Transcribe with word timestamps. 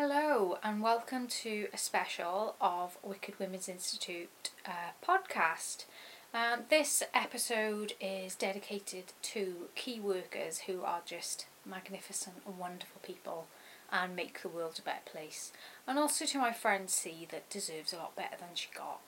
Hello, 0.00 0.58
and 0.62 0.80
welcome 0.80 1.26
to 1.26 1.66
a 1.74 1.76
special 1.76 2.54
of 2.60 2.96
Wicked 3.02 3.36
Women's 3.40 3.68
Institute 3.68 4.50
uh, 4.64 4.92
podcast. 5.04 5.86
Um, 6.32 6.66
this 6.70 7.02
episode 7.12 7.94
is 8.00 8.36
dedicated 8.36 9.06
to 9.22 9.70
key 9.74 9.98
workers 9.98 10.60
who 10.60 10.82
are 10.82 11.00
just 11.04 11.46
magnificent 11.66 12.36
and 12.46 12.56
wonderful 12.58 13.00
people 13.02 13.48
and 13.90 14.14
make 14.14 14.40
the 14.40 14.48
world 14.48 14.78
a 14.78 14.82
better 14.82 15.00
place. 15.04 15.50
And 15.84 15.98
also 15.98 16.26
to 16.26 16.38
my 16.38 16.52
friend 16.52 16.88
C 16.88 17.26
that 17.32 17.50
deserves 17.50 17.92
a 17.92 17.96
lot 17.96 18.14
better 18.14 18.36
than 18.38 18.54
she 18.54 18.68
got. 18.72 19.00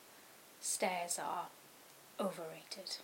Stairs 0.60 1.20
are 1.22 1.50
overrated. 2.18 2.96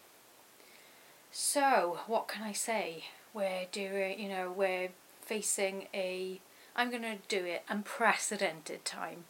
So, 1.31 2.01
what 2.09 2.27
can 2.27 2.43
I 2.43 2.51
say? 2.51 3.05
We're 3.33 3.67
doing, 3.71 4.19
you 4.19 4.29
know, 4.29 4.51
we're 4.51 4.89
facing 5.23 5.87
a 5.95 6.41
I'm 6.77 6.91
going 6.91 7.03
to 7.03 7.17
do 7.29 7.45
it 7.45 7.65
unprecedented 7.69 8.85
time. 8.85 9.25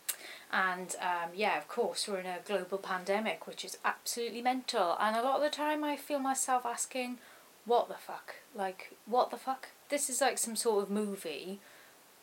And 0.52 0.94
um, 1.00 1.30
yeah, 1.34 1.56
of 1.56 1.68
course, 1.68 2.06
we're 2.06 2.18
in 2.18 2.26
a 2.26 2.38
global 2.44 2.78
pandemic, 2.78 3.46
which 3.46 3.64
is 3.64 3.78
absolutely 3.84 4.42
mental. 4.42 4.96
And 5.00 5.16
a 5.16 5.22
lot 5.22 5.36
of 5.36 5.42
the 5.42 5.50
time, 5.50 5.84
I 5.84 5.96
feel 5.96 6.18
myself 6.18 6.66
asking, 6.66 7.18
what 7.64 7.88
the 7.88 7.94
fuck? 7.94 8.34
Like, 8.54 8.92
what 9.06 9.30
the 9.30 9.36
fuck? 9.36 9.68
This 9.88 10.10
is 10.10 10.20
like 10.20 10.38
some 10.38 10.56
sort 10.56 10.82
of 10.82 10.90
movie, 10.90 11.60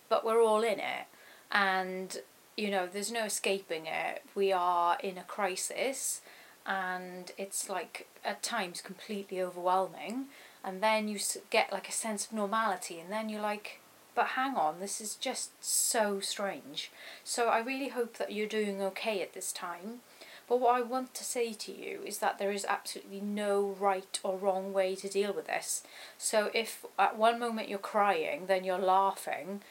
but 0.10 0.26
we're 0.26 0.44
all 0.44 0.64
in 0.64 0.80
it. 0.80 1.08
And, 1.52 2.18
you 2.58 2.70
know, 2.70 2.88
there's 2.92 3.12
no 3.12 3.26
escaping 3.26 3.86
it. 3.86 4.24
We 4.36 4.52
are 4.52 4.98
in 5.02 5.18
a 5.18 5.24
crisis, 5.24 6.22
and 6.66 7.32
it's 7.38 7.70
like 7.70 8.08
at 8.24 8.44
times 8.44 8.82
completely 8.82 9.42
overwhelming. 9.42 10.26
And 10.64 10.82
then 10.82 11.08
you 11.08 11.20
get 11.50 11.72
like 11.72 11.90
a 11.90 11.94
sense 11.94 12.26
of 12.26 12.34
normality, 12.34 13.00
and 13.00 13.12
then 13.12 13.30
you're 13.30 13.42
like, 13.42 13.80
but 14.16 14.28
hang 14.28 14.56
on, 14.56 14.80
this 14.80 15.02
is 15.02 15.16
just 15.16 15.52
so 15.64 16.20
strange. 16.20 16.92
So 17.24 17.48
I 17.48 17.60
really 17.60 17.90
hope 17.90 18.18
that 18.18 18.32
you're 18.32 18.48
doing 18.48 18.82
okay 18.82 19.22
at 19.22 19.34
this 19.34 19.52
time. 19.52 20.00
But 20.48 20.60
what 20.60 20.76
I 20.76 20.82
want 20.82 21.14
to 21.16 21.24
say 21.24 21.54
to 21.54 21.72
you 21.72 22.02
is 22.06 22.18
that 22.20 22.38
there 22.38 22.52
is 22.52 22.66
absolutely 22.66 23.22
no 23.22 23.76
right 23.80 24.20
or 24.24 24.38
wrong 24.38 24.74
way 24.74 24.96
to 24.96 25.08
deal 25.08 25.34
with 25.34 25.48
this. 25.48 25.84
So 26.18 26.52
if 26.54 26.86
at 27.00 27.18
one 27.18 27.40
moment 27.40 27.70
you're 27.70 27.80
crying, 27.80 28.48
then 28.48 28.64
you're 28.64 28.78
laughing, 28.78 29.62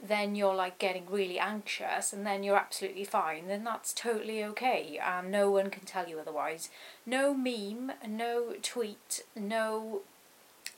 then 0.00 0.36
you're 0.36 0.54
like 0.54 0.78
getting 0.78 1.06
really 1.10 1.38
anxious 1.38 2.12
and 2.12 2.24
then 2.24 2.42
you're 2.42 2.56
absolutely 2.56 3.04
fine, 3.04 3.48
then 3.48 3.64
that's 3.64 3.92
totally 3.92 4.44
okay 4.44 4.98
and 5.04 5.30
no 5.30 5.50
one 5.50 5.70
can 5.70 5.84
tell 5.84 6.08
you 6.08 6.20
otherwise. 6.20 6.70
No 7.04 7.34
meme, 7.34 7.92
no 8.06 8.54
tweet, 8.62 9.24
no 9.34 10.02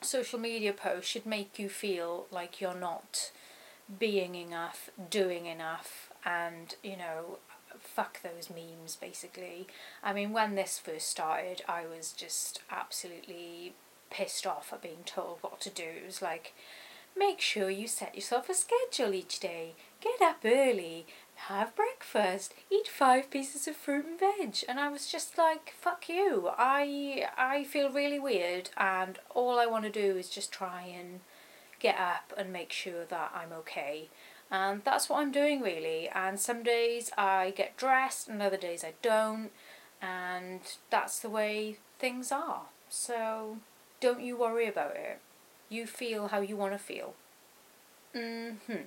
social 0.03 0.39
media 0.39 0.73
post 0.73 1.09
should 1.09 1.27
make 1.27 1.59
you 1.59 1.69
feel 1.69 2.27
like 2.31 2.61
you're 2.61 2.75
not 2.75 3.31
being 3.99 4.35
enough, 4.35 4.91
doing 5.11 5.47
enough, 5.47 6.11
and 6.25 6.75
you 6.83 6.97
know, 6.97 7.39
fuck 7.79 8.23
those 8.23 8.51
memes 8.51 8.97
basically. 8.97 9.67
I 10.03 10.13
mean, 10.13 10.33
when 10.33 10.55
this 10.55 10.79
first 10.79 11.09
started, 11.09 11.63
I 11.69 11.87
was 11.87 12.13
just 12.13 12.61
absolutely 12.71 13.75
pissed 14.11 14.47
off 14.47 14.73
at 14.73 14.83
being 14.83 15.05
told 15.05 15.39
what 15.41 15.61
to 15.63 15.71
do. 15.71 15.85
It 15.85 16.07
was 16.07 16.23
like, 16.23 16.55
make 17.17 17.41
sure 17.41 17.71
you 17.71 17.87
set 17.87 18.15
yourself 18.15 18.49
a 18.49 18.55
schedule 18.55 19.15
each 19.15 19.41
day, 19.41 19.75
get 20.01 20.21
up 20.23 20.39
early, 20.45 21.07
have 21.49 21.75
breakfast, 21.75 22.55
eat 22.71 22.87
five 22.89 23.31
pieces 23.31 23.67
of 23.67 23.77
fruit 23.77 24.05
and 24.07 24.19
veg. 24.21 24.63
And 24.69 24.79
I 24.79 24.89
was 24.89 25.07
just 25.11 25.39
like, 25.39 25.73
fuck 25.79 26.09
you. 26.09 26.51
I 26.57 27.27
I 27.37 27.65
feel 27.65 27.91
really 27.91 28.19
weird 28.21 28.71
and 28.77 29.19
all 29.35 29.59
I 29.59 29.67
want 29.67 29.85
to 29.85 29.91
do 29.91 30.17
is 30.17 30.29
just 30.29 30.53
try 30.53 30.83
and 30.83 31.21
get 31.79 31.99
up 31.99 32.33
and 32.37 32.53
make 32.53 32.73
sure 32.73 33.05
that 33.07 33.33
I'm 33.35 33.53
okay. 33.61 34.09
And 34.51 34.83
that's 34.85 35.09
what 35.09 35.21
I'm 35.21 35.33
doing 35.33 35.61
really. 35.63 36.09
And 36.09 36.39
some 36.39 36.63
days 36.63 37.11
I 37.17 37.53
get 37.57 37.77
dressed 37.77 38.29
and 38.29 38.43
other 38.43 38.57
days 38.57 38.85
I 38.85 38.95
don't. 39.03 39.51
And 40.03 40.61
that's 40.91 41.19
the 41.21 41.31
way 41.31 41.79
things 41.99 42.33
are. 42.33 42.63
So 42.89 43.59
don't 44.01 44.21
you 44.23 44.37
worry 44.37 44.67
about 44.67 44.97
it. 44.97 45.21
You 45.69 45.87
feel 45.87 46.29
how 46.29 46.41
you 46.41 46.57
want 46.57 46.73
to 46.73 46.79
feel. 46.79 47.15
Mhm. 48.15 48.87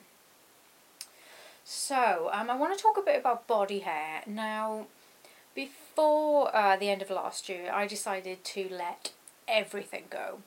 So, 1.63 2.29
um, 2.33 2.49
I 2.49 2.55
want 2.55 2.77
to 2.77 2.81
talk 2.81 2.97
a 2.97 3.01
bit 3.01 3.19
about 3.19 3.47
body 3.47 3.79
hair. 3.79 4.21
Now, 4.27 4.87
before 5.55 6.55
uh, 6.55 6.75
the 6.75 6.89
end 6.89 7.01
of 7.01 7.09
last 7.09 7.47
year, 7.47 7.71
I 7.71 7.87
decided 7.87 8.43
to 8.43 8.67
let 8.69 9.11
everything 9.47 10.05
go 10.09 10.39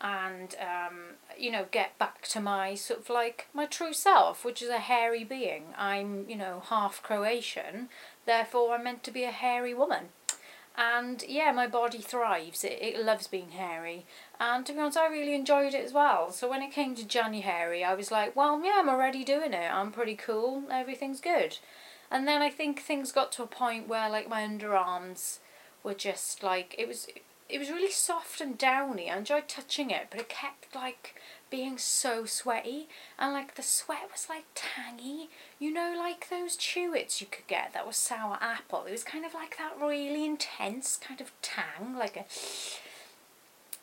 and, 0.00 0.56
um, 0.60 0.98
you 1.38 1.50
know, 1.50 1.66
get 1.70 1.96
back 1.98 2.22
to 2.28 2.40
my 2.40 2.74
sort 2.74 3.00
of 3.00 3.10
like 3.10 3.46
my 3.54 3.66
true 3.66 3.92
self, 3.92 4.44
which 4.44 4.60
is 4.60 4.68
a 4.68 4.78
hairy 4.78 5.24
being. 5.24 5.66
I'm, 5.76 6.28
you 6.28 6.36
know, 6.36 6.62
half 6.68 7.02
Croatian, 7.02 7.88
therefore 8.26 8.74
I'm 8.74 8.84
meant 8.84 9.04
to 9.04 9.10
be 9.10 9.24
a 9.24 9.30
hairy 9.30 9.74
woman. 9.74 10.08
And 10.76 11.22
yeah, 11.28 11.52
my 11.52 11.66
body 11.66 11.98
thrives. 12.00 12.64
It, 12.64 12.78
it 12.80 13.04
loves 13.04 13.26
being 13.26 13.50
hairy. 13.50 14.06
And 14.40 14.64
to 14.66 14.72
be 14.72 14.78
honest, 14.78 14.96
I 14.96 15.08
really 15.08 15.34
enjoyed 15.34 15.74
it 15.74 15.84
as 15.84 15.92
well. 15.92 16.32
So 16.32 16.48
when 16.48 16.62
it 16.62 16.72
came 16.72 16.94
to 16.94 17.06
January, 17.06 17.84
I 17.84 17.94
was 17.94 18.10
like, 18.10 18.34
well, 18.34 18.60
yeah, 18.64 18.76
I'm 18.78 18.88
already 18.88 19.24
doing 19.24 19.52
it. 19.52 19.70
I'm 19.72 19.92
pretty 19.92 20.16
cool. 20.16 20.64
Everything's 20.70 21.20
good. 21.20 21.58
And 22.10 22.26
then 22.26 22.42
I 22.42 22.50
think 22.50 22.80
things 22.80 23.12
got 23.12 23.32
to 23.32 23.42
a 23.42 23.46
point 23.46 23.88
where 23.88 24.08
like 24.08 24.28
my 24.28 24.42
underarms 24.42 25.38
were 25.82 25.94
just 25.94 26.42
like, 26.42 26.74
it 26.78 26.88
was, 26.88 27.06
it 27.48 27.58
was 27.58 27.70
really 27.70 27.90
soft 27.90 28.40
and 28.40 28.56
downy. 28.56 29.10
I 29.10 29.18
enjoyed 29.18 29.48
touching 29.48 29.90
it, 29.90 30.06
but 30.10 30.20
it 30.20 30.28
kept 30.28 30.74
like 30.74 31.14
being 31.52 31.76
so 31.76 32.24
sweaty 32.24 32.88
and 33.18 33.34
like 33.34 33.56
the 33.56 33.62
sweat 33.62 34.08
was 34.10 34.26
like 34.28 34.46
tangy. 34.54 35.28
You 35.60 35.70
know 35.70 35.94
like 35.96 36.30
those 36.30 36.56
chewits 36.56 37.20
you 37.20 37.26
could 37.30 37.46
get 37.46 37.74
that 37.74 37.86
was 37.86 37.96
sour 37.96 38.38
apple? 38.40 38.86
It 38.86 38.92
was 38.92 39.04
kind 39.04 39.26
of 39.26 39.34
like 39.34 39.58
that 39.58 39.76
really 39.78 40.24
intense 40.24 40.96
kind 40.96 41.20
of 41.20 41.30
tang 41.42 41.94
like 41.96 42.16
a 42.16 42.24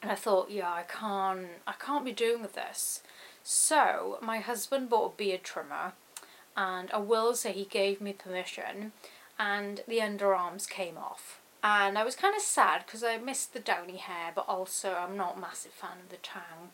and 0.01 0.11
I 0.11 0.15
thought 0.15 0.49
yeah 0.49 0.71
I 0.71 0.81
can't 0.81 1.47
I 1.67 1.73
can't 1.73 2.03
be 2.03 2.11
doing 2.11 2.41
with 2.41 2.55
this. 2.55 3.03
So 3.43 4.17
my 4.19 4.39
husband 4.39 4.89
bought 4.89 5.13
a 5.13 5.17
beard 5.17 5.43
trimmer 5.43 5.93
and 6.57 6.89
I 6.91 6.97
will 6.97 7.35
say 7.35 7.51
he 7.51 7.65
gave 7.65 8.01
me 8.01 8.13
permission 8.13 8.93
and 9.37 9.81
the 9.87 9.99
underarms 9.99 10.67
came 10.67 10.97
off. 10.97 11.39
And 11.61 11.99
I 11.99 12.03
was 12.03 12.15
kind 12.15 12.35
of 12.35 12.41
sad 12.41 12.85
because 12.85 13.03
I 13.03 13.17
missed 13.17 13.53
the 13.53 13.59
downy 13.59 13.97
hair 13.97 14.31
but 14.33 14.45
also 14.47 14.95
I'm 14.95 15.15
not 15.15 15.37
a 15.37 15.39
massive 15.39 15.73
fan 15.73 15.99
of 16.03 16.09
the 16.09 16.17
tang 16.17 16.71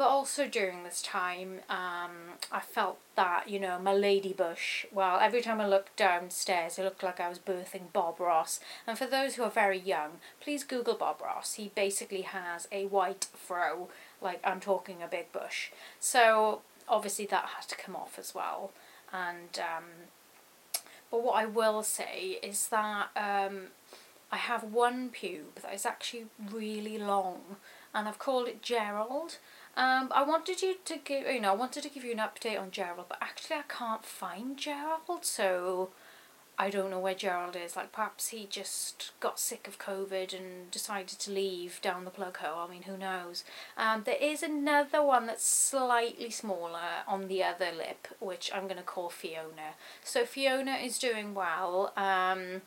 but 0.00 0.08
also 0.08 0.48
during 0.48 0.82
this 0.82 1.02
time, 1.02 1.60
um, 1.68 2.38
I 2.50 2.60
felt 2.60 2.96
that, 3.16 3.50
you 3.50 3.60
know, 3.60 3.78
my 3.78 3.92
lady 3.92 4.32
bush, 4.32 4.86
well, 4.90 5.18
every 5.20 5.42
time 5.42 5.60
I 5.60 5.68
looked 5.68 5.94
downstairs, 5.94 6.78
it 6.78 6.84
looked 6.84 7.02
like 7.02 7.20
I 7.20 7.28
was 7.28 7.38
birthing 7.38 7.92
Bob 7.92 8.18
Ross. 8.18 8.60
And 8.86 8.96
for 8.96 9.04
those 9.04 9.34
who 9.34 9.42
are 9.42 9.50
very 9.50 9.78
young, 9.78 10.12
please 10.40 10.64
Google 10.64 10.94
Bob 10.94 11.20
Ross. 11.20 11.52
He 11.52 11.70
basically 11.74 12.22
has 12.22 12.66
a 12.72 12.86
white 12.86 13.26
fro, 13.34 13.90
like 14.22 14.40
I'm 14.42 14.58
talking 14.58 15.02
a 15.02 15.06
big 15.06 15.32
bush. 15.32 15.68
So 15.98 16.62
obviously 16.88 17.26
that 17.26 17.50
had 17.56 17.68
to 17.68 17.76
come 17.76 17.94
off 17.94 18.18
as 18.18 18.34
well. 18.34 18.72
And, 19.12 19.58
um, 19.58 19.84
but 21.10 21.22
what 21.22 21.34
I 21.34 21.44
will 21.44 21.82
say 21.82 22.38
is 22.42 22.68
that 22.68 23.10
um, 23.14 23.64
I 24.32 24.38
have 24.38 24.64
one 24.64 25.10
pube 25.10 25.56
that 25.60 25.74
is 25.74 25.84
actually 25.84 26.24
really 26.50 26.96
long, 26.96 27.56
and 27.92 28.08
I've 28.08 28.18
called 28.18 28.48
it 28.48 28.62
Gerald 28.62 29.36
um, 29.76 30.10
I 30.14 30.22
wanted 30.22 30.62
you 30.62 30.76
to 30.84 30.96
give, 30.98 31.26
you 31.26 31.40
know, 31.40 31.52
I 31.52 31.54
wanted 31.56 31.82
to 31.84 31.88
give 31.88 32.04
you 32.04 32.12
an 32.12 32.18
update 32.18 32.60
on 32.60 32.70
Gerald, 32.70 33.06
but 33.08 33.18
actually 33.20 33.56
I 33.56 33.62
can't 33.68 34.04
find 34.04 34.56
Gerald, 34.56 35.24
so 35.24 35.90
I 36.58 36.68
don't 36.68 36.90
know 36.90 37.00
where 37.00 37.14
Gerald 37.14 37.56
is. 37.56 37.74
Like 37.74 37.90
perhaps 37.90 38.28
he 38.28 38.46
just 38.50 39.12
got 39.20 39.40
sick 39.40 39.66
of 39.66 39.78
COVID 39.78 40.36
and 40.36 40.70
decided 40.70 41.18
to 41.20 41.30
leave 41.30 41.80
down 41.80 42.04
the 42.04 42.10
plug 42.10 42.36
hole. 42.36 42.66
I 42.68 42.70
mean, 42.70 42.82
who 42.82 42.98
knows? 42.98 43.44
Um, 43.78 44.02
there 44.04 44.18
is 44.20 44.42
another 44.42 45.02
one 45.02 45.26
that's 45.26 45.46
slightly 45.46 46.28
smaller 46.28 47.04
on 47.08 47.28
the 47.28 47.42
other 47.42 47.70
lip, 47.74 48.08
which 48.18 48.50
I'm 48.54 48.64
going 48.64 48.76
to 48.76 48.82
call 48.82 49.08
Fiona. 49.08 49.76
So 50.04 50.26
Fiona 50.26 50.74
is 50.74 50.98
doing 50.98 51.32
well. 51.32 51.94
Um, 51.96 52.60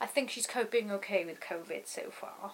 I 0.00 0.06
think 0.06 0.30
she's 0.30 0.46
coping 0.46 0.90
okay 0.92 1.26
with 1.26 1.40
COVID 1.40 1.86
so 1.86 2.10
far. 2.10 2.52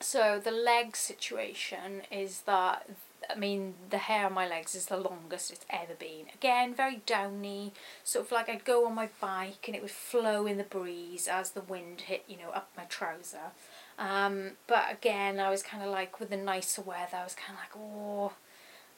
So 0.00 0.40
the 0.42 0.50
leg 0.50 0.96
situation 0.96 2.02
is 2.10 2.42
that 2.42 2.88
I 3.28 3.34
mean 3.34 3.74
the 3.90 3.98
hair 3.98 4.26
on 4.26 4.34
my 4.34 4.46
legs 4.46 4.74
is 4.74 4.86
the 4.86 4.96
longest 4.96 5.50
it's 5.50 5.66
ever 5.70 5.94
been. 5.94 6.26
Again, 6.34 6.74
very 6.74 7.02
downy, 7.06 7.72
sort 8.04 8.26
of 8.26 8.32
like 8.32 8.48
I'd 8.48 8.64
go 8.64 8.86
on 8.86 8.94
my 8.94 9.08
bike 9.20 9.64
and 9.66 9.74
it 9.74 9.82
would 9.82 9.90
flow 9.90 10.46
in 10.46 10.58
the 10.58 10.64
breeze 10.64 11.28
as 11.28 11.50
the 11.50 11.62
wind 11.62 12.02
hit, 12.02 12.24
you 12.28 12.36
know, 12.36 12.50
up 12.50 12.70
my 12.76 12.84
trouser. 12.84 13.52
Um, 13.98 14.52
but 14.66 14.92
again, 14.92 15.40
I 15.40 15.50
was 15.50 15.62
kind 15.62 15.82
of 15.82 15.90
like 15.90 16.20
with 16.20 16.30
the 16.30 16.36
nicer 16.36 16.82
weather, 16.82 17.16
I 17.16 17.24
was 17.24 17.34
kind 17.34 17.58
of 17.58 17.64
like, 17.64 17.76
oh, 17.76 18.32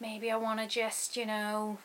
maybe 0.00 0.30
I 0.30 0.36
want 0.36 0.60
to 0.60 0.66
just, 0.66 1.16
you 1.16 1.26
know, 1.26 1.78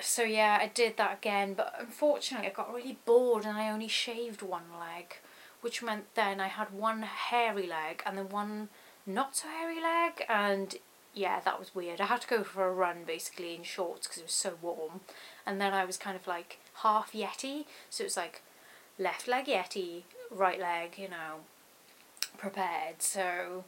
so 0.00 0.22
yeah, 0.22 0.58
I 0.60 0.66
did 0.66 0.96
that 0.96 1.18
again. 1.18 1.54
But 1.54 1.74
unfortunately, 1.78 2.48
I 2.48 2.52
got 2.52 2.74
really 2.74 2.98
bored 3.04 3.44
and 3.44 3.56
I 3.56 3.70
only 3.70 3.88
shaved 3.88 4.42
one 4.42 4.64
leg 4.78 5.16
which 5.68 5.82
meant 5.82 6.14
then 6.14 6.40
I 6.40 6.46
had 6.48 6.72
one 6.72 7.02
hairy 7.02 7.66
leg 7.66 8.02
and 8.06 8.16
then 8.16 8.30
one 8.30 8.70
not 9.04 9.36
so 9.36 9.48
hairy 9.48 9.82
leg 9.82 10.24
and 10.26 10.74
yeah, 11.12 11.40
that 11.40 11.58
was 11.58 11.74
weird. 11.74 12.00
I 12.00 12.06
had 12.06 12.22
to 12.22 12.26
go 12.26 12.42
for 12.42 12.66
a 12.66 12.72
run 12.72 13.04
basically 13.06 13.54
in 13.54 13.64
shorts 13.64 14.06
because 14.06 14.22
it 14.22 14.24
was 14.24 14.32
so 14.32 14.54
warm, 14.62 15.00
and 15.44 15.60
then 15.60 15.74
I 15.74 15.84
was 15.84 15.98
kind 15.98 16.16
of 16.16 16.26
like 16.26 16.58
half 16.76 17.12
yeti, 17.12 17.66
so 17.90 18.02
it 18.02 18.06
was 18.06 18.16
like 18.16 18.40
left 18.98 19.28
leg 19.28 19.44
yeti, 19.44 20.04
right 20.30 20.58
leg, 20.58 20.94
you 20.96 21.10
know, 21.10 21.40
prepared. 22.38 23.02
So 23.02 23.64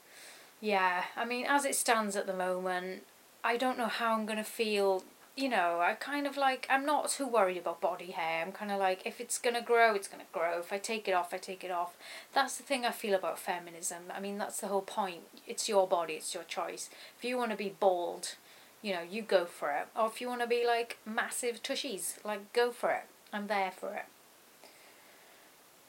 yeah, 0.59 1.05
I 1.15 1.27
mean, 1.27 1.45
as 1.47 1.67
it 1.67 1.75
stands 1.75 2.17
at 2.17 2.27
the 2.27 2.33
moment, 2.33 3.03
I 3.45 3.59
don't 3.59 3.77
know 3.77 3.89
how 3.89 4.15
I'm 4.15 4.25
gonna 4.25 4.43
feel 4.43 5.05
you 5.37 5.49
know, 5.49 5.81
I 5.81 5.95
kind 5.95 6.27
of 6.27 6.37
like, 6.37 6.67
I'm 6.69 6.85
not 6.85 7.09
too 7.09 7.27
worried 7.27 7.57
about 7.57 7.81
body 7.81 8.11
hair. 8.11 8.45
I'm 8.45 8.53
kind 8.53 8.71
of 8.71 8.79
like, 8.79 9.07
if 9.07 9.21
it's 9.21 9.39
going 9.39 9.55
to 9.55 9.63
grow, 9.63 9.95
it's 9.95 10.09
going 10.09 10.21
to 10.21 10.33
grow. 10.33 10.59
If 10.59 10.73
I 10.73 10.79
take 10.79 11.09
it 11.09 11.13
off, 11.13 11.33
I 11.33 11.39
take 11.39 11.65
it 11.65 11.71
off. 11.71 11.97
That's 12.35 12.57
the 12.57 12.63
thing 12.63 12.85
I 12.85 12.91
feel 12.91 13.15
about 13.15 13.39
feminism. 13.39 14.05
I 14.15 14.21
mean, 14.21 14.39
that's 14.39 14.61
the 14.61 14.67
whole 14.67 14.83
point. 14.83 15.23
It's 15.47 15.69
your 15.69 15.87
body, 15.87 16.15
it's 16.15 16.35
your 16.35 16.43
choice. 16.45 16.91
If 17.17 17.25
you 17.25 17.39
want 17.39 17.53
to 17.53 17.57
be 17.57 17.75
bald, 17.81 18.35
you 18.83 18.93
know, 18.93 19.03
you 19.03 19.23
go 19.23 19.45
for 19.45 19.71
it. 19.71 19.87
Or 19.97 20.09
if 20.09 20.21
you 20.21 20.29
want 20.29 20.41
to 20.43 20.47
be 20.47 20.67
like 20.67 20.99
massive 21.07 21.63
tushies, 21.63 22.23
like 22.25 22.53
go 22.53 22.73
for 22.73 22.91
it. 22.91 23.05
I'm 23.33 23.47
there 23.47 23.71
for 23.71 23.95
it. 23.95 24.07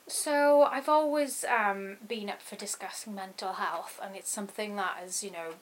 So 0.07 0.63
I've 0.63 0.89
always 0.89 1.45
um, 1.45 1.97
been 2.05 2.29
up 2.29 2.41
for 2.41 2.55
discussing 2.55 3.15
mental 3.15 3.53
health, 3.53 3.99
and 4.03 4.15
it's 4.15 4.29
something 4.29 4.75
that 4.75 4.97
is, 5.05 5.23
you 5.23 5.31
know, 5.31 5.53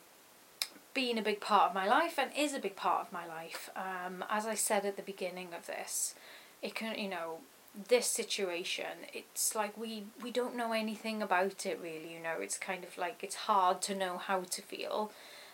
been 0.94 1.18
a 1.18 1.22
big 1.22 1.40
part 1.40 1.70
of 1.70 1.76
my 1.76 1.88
life 1.88 2.18
and 2.18 2.32
is 2.38 2.54
a 2.54 2.60
big 2.60 2.76
part 2.76 3.06
of 3.06 3.14
my 3.14 3.26
life. 3.26 3.70
Um, 3.76 4.24
as 4.30 4.46
I 4.46 4.56
said 4.56 4.86
at 4.86 4.96
the 4.96 5.02
beginning 5.02 5.50
of 5.58 5.68
this, 5.68 6.16
it 6.62 6.76
can, 6.76 6.98
you 6.98 7.10
know, 7.10 7.40
this 7.88 8.08
situation, 8.08 9.06
it's 9.14 9.56
like 9.56 9.78
we, 9.78 10.06
we 10.22 10.32
don't 10.32 10.56
know 10.56 10.74
anything 10.74 11.22
about 11.22 11.66
it 11.66 11.80
really, 11.82 12.14
you 12.14 12.20
know, 12.22 12.38
it's 12.42 12.58
kind 12.58 12.84
of 12.84 12.98
like 12.98 13.24
it's 13.24 13.36
hard 13.36 13.82
to 13.84 13.96
know 13.96 14.18
how 14.18 14.42
to 14.42 14.62
feel. 14.62 15.12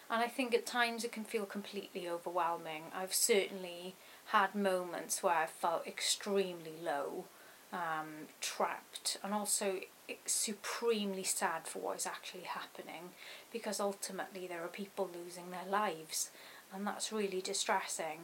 And 0.10 0.22
I 0.22 0.28
think 0.28 0.54
at 0.54 0.66
times 0.66 1.04
it 1.04 1.12
can 1.12 1.24
feel 1.24 1.46
completely 1.46 2.08
overwhelming. 2.08 2.84
I've 2.96 3.14
certainly 3.14 3.96
had 4.28 4.56
moments 4.56 5.22
where 5.22 5.36
I 5.36 5.46
felt 5.46 5.86
extremely 5.86 6.74
low, 6.84 7.26
um, 7.74 8.28
trapped, 8.40 9.18
and 9.24 9.34
also 9.34 9.80
supremely 10.26 11.24
sad 11.24 11.68
for 11.68 11.80
what 11.80 11.98
is 11.98 12.06
actually 12.06 12.44
happening 12.44 13.10
because 13.52 13.80
ultimately 13.80 14.48
there 14.48 14.64
are 14.64 14.68
people 14.68 15.10
losing 15.14 15.52
their 15.52 15.70
lives 15.70 16.30
and 16.74 16.86
that's 16.86 17.12
really 17.12 17.42
distressing. 17.42 18.20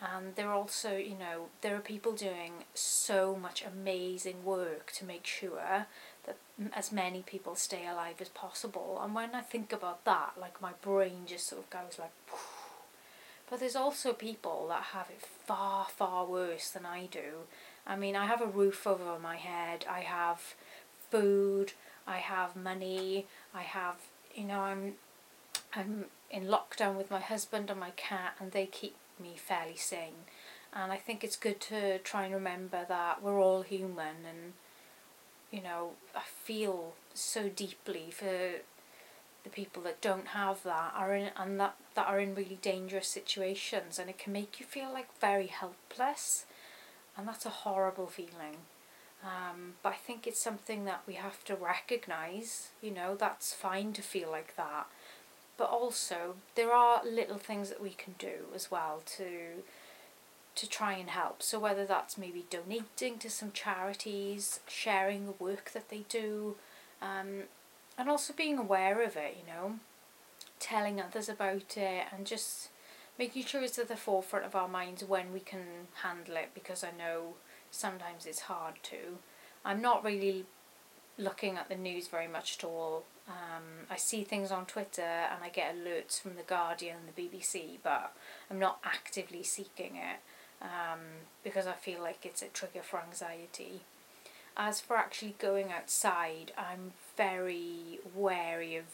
And 0.00 0.34
there 0.34 0.48
are 0.48 0.54
also 0.54 0.96
you 0.96 1.16
know 1.16 1.46
there 1.60 1.76
are 1.76 1.80
people 1.80 2.12
doing 2.12 2.64
so 2.74 3.36
much 3.36 3.64
amazing 3.64 4.44
work 4.44 4.92
to 4.96 5.04
make 5.04 5.26
sure 5.26 5.86
that 6.24 6.36
as 6.72 6.90
many 6.92 7.22
people 7.22 7.54
stay 7.54 7.86
alive 7.86 8.16
as 8.20 8.28
possible. 8.28 9.00
And 9.02 9.14
when 9.14 9.34
i 9.34 9.40
think 9.40 9.72
about 9.72 10.04
that 10.04 10.32
like 10.40 10.60
my 10.60 10.72
brain 10.82 11.22
just 11.26 11.46
sort 11.46 11.62
of 11.62 11.70
goes 11.70 11.98
like 11.98 12.10
but 13.48 13.60
there's 13.60 13.76
also 13.76 14.12
people 14.12 14.66
that 14.70 14.82
have 14.94 15.08
it 15.10 15.20
far 15.46 15.86
far 15.88 16.24
worse 16.26 16.70
than 16.70 16.86
i 16.86 17.06
do. 17.06 17.46
I 17.86 17.94
mean 17.96 18.16
i 18.16 18.26
have 18.26 18.40
a 18.40 18.46
roof 18.46 18.86
over 18.86 19.18
my 19.20 19.36
head. 19.36 19.84
I 19.88 20.00
have 20.00 20.54
food, 21.12 21.74
I 22.06 22.18
have 22.18 22.56
money, 22.56 23.26
I 23.54 23.62
have, 23.62 23.96
you 24.34 24.44
know, 24.44 24.60
I'm, 24.60 24.94
I'm 25.74 26.06
in 26.30 26.44
lockdown 26.46 26.96
with 26.96 27.10
my 27.10 27.20
husband 27.20 27.68
and 27.68 27.78
my 27.78 27.90
cat 27.90 28.34
and 28.40 28.50
they 28.50 28.64
keep 28.64 28.96
me 29.20 29.34
fairly 29.36 29.76
sane. 29.76 30.24
And 30.72 30.90
I 30.90 30.96
think 30.96 31.22
it's 31.22 31.36
good 31.36 31.60
to 31.72 31.98
try 31.98 32.24
and 32.24 32.34
remember 32.34 32.86
that 32.88 33.22
we're 33.22 33.38
all 33.38 33.60
human 33.60 34.24
and, 34.26 34.54
you 35.50 35.62
know, 35.62 35.90
I 36.16 36.22
feel 36.44 36.94
so 37.12 37.50
deeply 37.50 38.10
for 38.10 38.62
the 39.44 39.50
people 39.50 39.82
that 39.82 40.00
don't 40.00 40.28
have 40.28 40.62
that 40.62 40.94
are 40.96 41.14
in 41.14 41.30
and 41.36 41.60
that, 41.60 41.76
that 41.94 42.06
are 42.06 42.20
in 42.20 42.34
really 42.34 42.58
dangerous 42.62 43.08
situations 43.08 43.98
and 43.98 44.08
it 44.08 44.18
can 44.18 44.32
make 44.32 44.58
you 44.58 44.64
feel 44.64 44.90
like 44.90 45.20
very 45.20 45.48
helpless 45.48 46.46
and 47.18 47.28
that's 47.28 47.44
a 47.44 47.50
horrible 47.50 48.06
feeling. 48.06 48.56
Um, 49.22 49.74
but 49.82 49.92
I 49.92 49.96
think 49.96 50.26
it's 50.26 50.42
something 50.42 50.84
that 50.84 51.02
we 51.06 51.14
have 51.14 51.44
to 51.44 51.54
recognise, 51.54 52.70
you 52.80 52.90
know, 52.90 53.14
that's 53.14 53.54
fine 53.54 53.92
to 53.92 54.02
feel 54.02 54.30
like 54.30 54.56
that. 54.56 54.86
But 55.56 55.70
also, 55.70 56.34
there 56.56 56.72
are 56.72 57.04
little 57.04 57.38
things 57.38 57.68
that 57.68 57.82
we 57.82 57.90
can 57.90 58.14
do 58.18 58.46
as 58.54 58.70
well 58.70 59.02
to 59.16 59.62
to 60.54 60.68
try 60.68 60.92
and 60.92 61.08
help. 61.08 61.42
So 61.42 61.58
whether 61.58 61.86
that's 61.86 62.18
maybe 62.18 62.44
donating 62.50 63.18
to 63.20 63.30
some 63.30 63.52
charities, 63.52 64.60
sharing 64.68 65.24
the 65.24 65.32
work 65.32 65.70
that 65.72 65.88
they 65.88 66.04
do, 66.10 66.56
um, 67.00 67.44
and 67.96 68.10
also 68.10 68.34
being 68.34 68.58
aware 68.58 69.02
of 69.02 69.16
it, 69.16 69.38
you 69.40 69.50
know, 69.50 69.76
telling 70.58 71.00
others 71.00 71.28
about 71.28 71.76
it 71.76 72.04
and 72.12 72.26
just 72.26 72.68
making 73.18 73.44
sure 73.44 73.62
it's 73.62 73.78
at 73.78 73.88
the 73.88 73.96
forefront 73.96 74.44
of 74.44 74.54
our 74.54 74.68
minds 74.68 75.04
when 75.04 75.32
we 75.32 75.40
can 75.40 75.88
handle 76.02 76.36
it 76.36 76.50
because 76.54 76.84
I 76.84 76.90
know 76.90 77.34
sometimes 77.72 78.26
it's 78.26 78.40
hard 78.40 78.74
to. 78.84 79.18
I'm 79.64 79.82
not 79.82 80.04
really 80.04 80.44
looking 81.18 81.56
at 81.56 81.68
the 81.68 81.74
news 81.74 82.06
very 82.06 82.28
much 82.28 82.58
at 82.58 82.64
all. 82.64 83.04
Um, 83.26 83.86
I 83.90 83.96
see 83.96 84.22
things 84.22 84.50
on 84.50 84.66
Twitter 84.66 85.02
and 85.02 85.42
I 85.42 85.48
get 85.48 85.74
alerts 85.74 86.20
from 86.20 86.36
The 86.36 86.42
Guardian 86.42 86.96
and 86.98 87.08
the 87.08 87.38
BBC, 87.38 87.78
but 87.82 88.12
I'm 88.50 88.58
not 88.58 88.78
actively 88.84 89.42
seeking 89.42 89.96
it 89.96 90.20
um, 90.60 91.00
because 91.42 91.66
I 91.66 91.72
feel 91.72 92.00
like 92.00 92.24
it's 92.24 92.42
a 92.42 92.48
trigger 92.48 92.82
for 92.82 93.00
anxiety. 93.00 93.80
As 94.56 94.80
for 94.80 94.96
actually 94.96 95.34
going 95.38 95.72
outside, 95.72 96.52
I'm 96.58 96.92
very 97.16 98.00
wary 98.14 98.76
of 98.76 98.84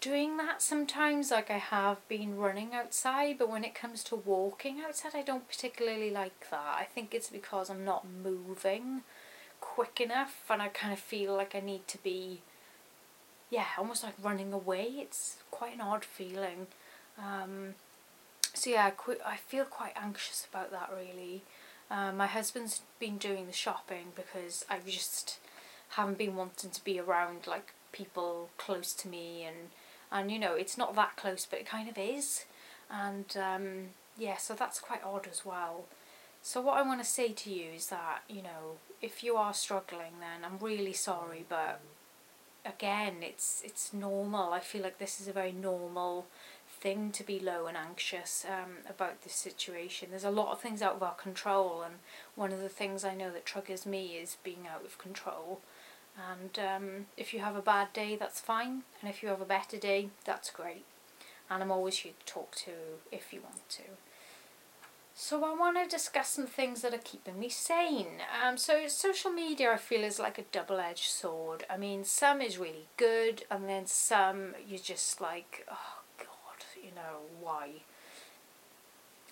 doing 0.00 0.36
that 0.36 0.62
sometimes. 0.62 1.30
Like 1.30 1.50
I 1.50 1.58
have 1.58 2.06
been 2.08 2.36
running 2.36 2.74
outside, 2.74 3.38
but 3.38 3.50
when 3.50 3.64
it 3.64 3.74
comes 3.74 4.02
to 4.04 4.16
walking 4.16 4.80
outside, 4.80 5.12
I 5.14 5.22
don't 5.22 5.48
particularly 5.48 6.10
like 6.10 6.50
that. 6.50 6.76
I 6.78 6.84
think 6.84 7.14
it's 7.14 7.30
because 7.30 7.70
I'm 7.70 7.84
not 7.84 8.06
moving 8.06 9.02
quick 9.60 10.00
enough 10.00 10.42
and 10.50 10.62
I 10.62 10.68
kind 10.68 10.92
of 10.92 10.98
feel 10.98 11.34
like 11.34 11.54
I 11.54 11.60
need 11.60 11.88
to 11.88 11.98
be, 12.02 12.40
yeah, 13.50 13.66
almost 13.76 14.04
like 14.04 14.14
running 14.22 14.52
away. 14.52 14.86
It's 14.98 15.36
quite 15.50 15.74
an 15.74 15.80
odd 15.80 16.04
feeling. 16.04 16.68
Um, 17.18 17.74
so 18.54 18.70
yeah, 18.70 18.90
I 19.26 19.36
feel 19.36 19.64
quite 19.64 19.92
anxious 19.96 20.46
about 20.50 20.70
that 20.70 20.90
really. 20.94 21.42
Um, 21.90 22.18
my 22.18 22.26
husband's 22.26 22.82
been 22.98 23.16
doing 23.16 23.46
the 23.46 23.52
shopping 23.52 24.08
because 24.14 24.64
I 24.68 24.78
just 24.86 25.38
haven't 25.90 26.18
been 26.18 26.36
wanting 26.36 26.70
to 26.70 26.84
be 26.84 27.00
around 27.00 27.46
like 27.46 27.72
people 27.92 28.50
close 28.58 28.92
to 28.92 29.08
me 29.08 29.44
and 29.44 29.70
and 30.10 30.30
you 30.30 30.38
know 30.38 30.54
it's 30.54 30.78
not 30.78 30.94
that 30.94 31.16
close 31.16 31.46
but 31.48 31.58
it 31.58 31.66
kind 31.66 31.88
of 31.88 31.98
is 31.98 32.44
and 32.90 33.36
um, 33.36 33.88
yeah 34.16 34.36
so 34.36 34.54
that's 34.54 34.80
quite 34.80 35.04
odd 35.04 35.26
as 35.30 35.44
well 35.44 35.84
so 36.42 36.60
what 36.60 36.78
I 36.78 36.82
want 36.82 37.00
to 37.00 37.06
say 37.06 37.32
to 37.32 37.50
you 37.50 37.70
is 37.74 37.88
that 37.88 38.22
you 38.28 38.42
know 38.42 38.78
if 39.02 39.22
you 39.22 39.36
are 39.36 39.54
struggling 39.54 40.20
then 40.20 40.44
I'm 40.44 40.58
really 40.58 40.92
sorry 40.92 41.44
but 41.48 41.80
again 42.66 43.16
it's 43.22 43.62
it's 43.64 43.92
normal 43.92 44.52
I 44.52 44.60
feel 44.60 44.82
like 44.82 44.98
this 44.98 45.20
is 45.20 45.28
a 45.28 45.32
very 45.32 45.52
normal 45.52 46.26
thing 46.80 47.10
to 47.10 47.24
be 47.24 47.40
low 47.40 47.66
and 47.66 47.76
anxious 47.76 48.44
um, 48.48 48.78
about 48.88 49.22
this 49.22 49.34
situation. 49.34 50.08
There's 50.10 50.24
a 50.24 50.30
lot 50.30 50.52
of 50.52 50.60
things 50.60 50.82
out 50.82 50.94
of 50.94 51.02
our 51.02 51.14
control, 51.14 51.82
and 51.84 51.96
one 52.34 52.52
of 52.52 52.60
the 52.60 52.68
things 52.68 53.04
I 53.04 53.14
know 53.14 53.30
that 53.32 53.46
triggers 53.46 53.86
me 53.86 54.16
is 54.16 54.36
being 54.42 54.66
out 54.72 54.84
of 54.84 54.98
control. 54.98 55.60
And 56.18 56.58
um, 56.58 57.06
if 57.16 57.32
you 57.32 57.40
have 57.40 57.56
a 57.56 57.62
bad 57.62 57.92
day, 57.92 58.16
that's 58.16 58.40
fine. 58.40 58.82
And 59.00 59.08
if 59.08 59.22
you 59.22 59.28
have 59.28 59.40
a 59.40 59.46
better 59.46 59.76
day, 59.76 60.10
that's 60.24 60.50
great. 60.50 60.84
And 61.48 61.62
I'm 61.62 61.70
always 61.70 61.98
here 61.98 62.12
to 62.18 62.32
talk 62.32 62.54
to 62.56 62.72
if 63.12 63.32
you 63.32 63.40
want 63.42 63.68
to. 63.70 63.82
So 65.20 65.44
I 65.44 65.52
want 65.52 65.76
to 65.82 65.88
discuss 65.88 66.28
some 66.28 66.46
things 66.46 66.82
that 66.82 66.94
are 66.94 66.98
keeping 66.98 67.40
me 67.40 67.48
sane. 67.48 68.22
Um, 68.44 68.56
so 68.56 68.86
social 68.86 69.32
media 69.32 69.72
I 69.72 69.76
feel 69.76 70.04
is 70.04 70.20
like 70.20 70.38
a 70.38 70.44
double-edged 70.52 71.10
sword. 71.10 71.66
I 71.68 71.76
mean, 71.76 72.04
some 72.04 72.40
is 72.40 72.56
really 72.56 72.86
good, 72.96 73.42
and 73.50 73.68
then 73.68 73.86
some 73.86 74.54
you're 74.64 74.78
just 74.78 75.20
like, 75.20 75.66
oh 75.68 76.02
God, 76.18 76.64
you 76.80 76.90
know 76.94 77.26
why? 77.40 77.82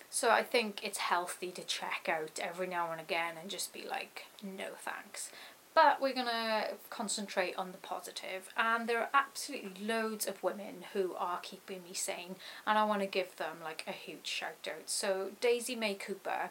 So 0.09 0.29
I 0.29 0.43
think 0.43 0.83
it's 0.83 0.97
healthy 0.97 1.51
to 1.51 1.63
check 1.63 2.09
out 2.09 2.37
every 2.41 2.67
now 2.67 2.91
and 2.91 2.99
again 2.99 3.35
and 3.39 3.49
just 3.49 3.71
be 3.71 3.85
like, 3.87 4.25
no 4.43 4.69
thanks. 4.79 5.31
But 5.77 6.01
we're 6.01 6.15
going 6.15 6.25
to 6.25 6.69
concentrate 6.89 7.55
on 7.55 7.71
the 7.71 7.77
positive, 7.77 8.49
and 8.57 8.89
there 8.89 8.99
are 8.99 9.09
absolutely 9.13 9.85
loads 9.85 10.25
of 10.25 10.41
women 10.41 10.85
who 10.93 11.13
are 11.13 11.37
keeping 11.43 11.83
me 11.83 11.93
sane, 11.93 12.37
and 12.65 12.79
I 12.79 12.83
want 12.83 13.01
to 13.01 13.05
give 13.05 13.35
them 13.35 13.57
like 13.63 13.83
a 13.87 13.91
huge 13.91 14.25
shout 14.25 14.67
out. 14.67 14.87
So, 14.89 15.33
Daisy 15.39 15.75
May 15.75 15.93
Cooper 15.93 16.49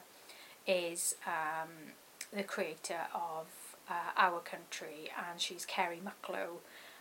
is 0.65 1.17
um, 1.27 1.95
the 2.33 2.45
creator 2.45 3.09
of 3.13 3.47
uh, 3.91 4.13
Our 4.17 4.39
Country, 4.39 5.11
and 5.19 5.41
she's 5.41 5.65
Kerry 5.65 6.01
Mucklow, 6.01 6.59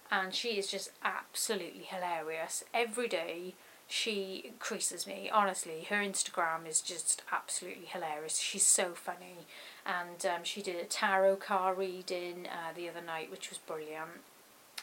and 0.10 0.34
she 0.34 0.58
is 0.58 0.66
just 0.66 0.90
absolutely 1.04 1.84
hilarious. 1.84 2.64
Every 2.74 3.08
day, 3.08 3.54
she 3.88 4.52
creases 4.60 5.06
me 5.06 5.30
honestly 5.32 5.86
her 5.90 5.98
instagram 5.98 6.68
is 6.68 6.82
just 6.82 7.22
absolutely 7.32 7.86
hilarious 7.86 8.40
she's 8.40 8.66
so 8.66 8.94
funny 8.94 9.46
and 9.86 10.26
um, 10.26 10.44
she 10.44 10.62
did 10.62 10.76
a 10.76 10.86
tarot 10.86 11.36
card 11.36 11.78
reading 11.78 12.48
uh, 12.48 12.74
the 12.76 12.90
other 12.90 13.02
night 13.02 13.30
which 13.30 13.50
was 13.50 13.60
brilliant 13.60 14.22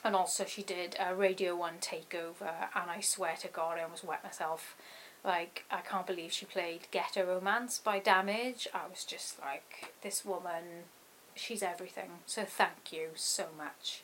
and 0.05 0.17
also 0.17 0.45
she 0.45 0.63
did 0.63 0.97
a 0.99 1.15
Radio 1.15 1.55
1 1.57 1.75
takeover 1.81 2.69
and 2.75 2.91
I 2.91 3.01
swear 3.01 3.37
to 3.41 3.49
God 3.49 3.79
I 3.79 3.83
almost 3.83 4.05
wet 4.05 4.25
myself. 4.25 4.75
Like, 5.25 5.65
I 5.71 5.81
can't 5.81 6.07
believe 6.07 6.33
she 6.33 6.47
played 6.47 6.89
Ghetto 6.91 7.25
Romance 7.25 7.79
by 7.79 8.01
Damage. 8.01 8.67
I 8.75 8.89
was 8.91 9.05
just 9.05 9.39
like, 9.41 9.95
this 10.03 10.25
woman, 10.25 10.85
she's 11.37 11.63
everything. 11.63 12.11
So 12.27 12.45
thank 12.45 12.93
you 12.93 13.11
so 13.15 13.47
much. 13.57 14.03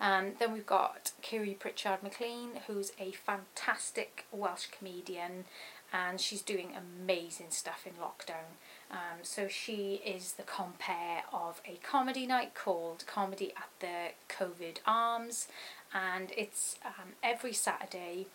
And 0.00 0.38
then 0.38 0.52
we've 0.52 0.66
got 0.66 1.12
Kiri 1.22 1.54
Pritchard 1.54 2.02
McLean, 2.02 2.50
who's 2.66 2.92
a 3.00 3.12
fantastic 3.12 4.26
Welsh 4.30 4.66
comedian 4.66 5.44
and 5.92 6.20
she's 6.20 6.42
doing 6.42 6.72
amazing 6.76 7.50
stuff 7.50 7.86
in 7.86 7.92
lockdown. 7.92 8.56
Um, 8.90 9.20
so 9.22 9.48
she 9.48 10.00
is 10.04 10.32
the 10.32 10.42
compere 10.42 11.22
of 11.32 11.60
a 11.66 11.78
comedy 11.82 12.26
night 12.26 12.54
called 12.54 13.04
Comedy 13.06 13.52
at 13.56 13.68
the 13.80 14.12
COVID 14.28 14.78
Arms, 14.86 15.48
and 15.92 16.32
it's 16.36 16.78
um, 16.84 17.14
every 17.22 17.52
Saturday 17.52 18.26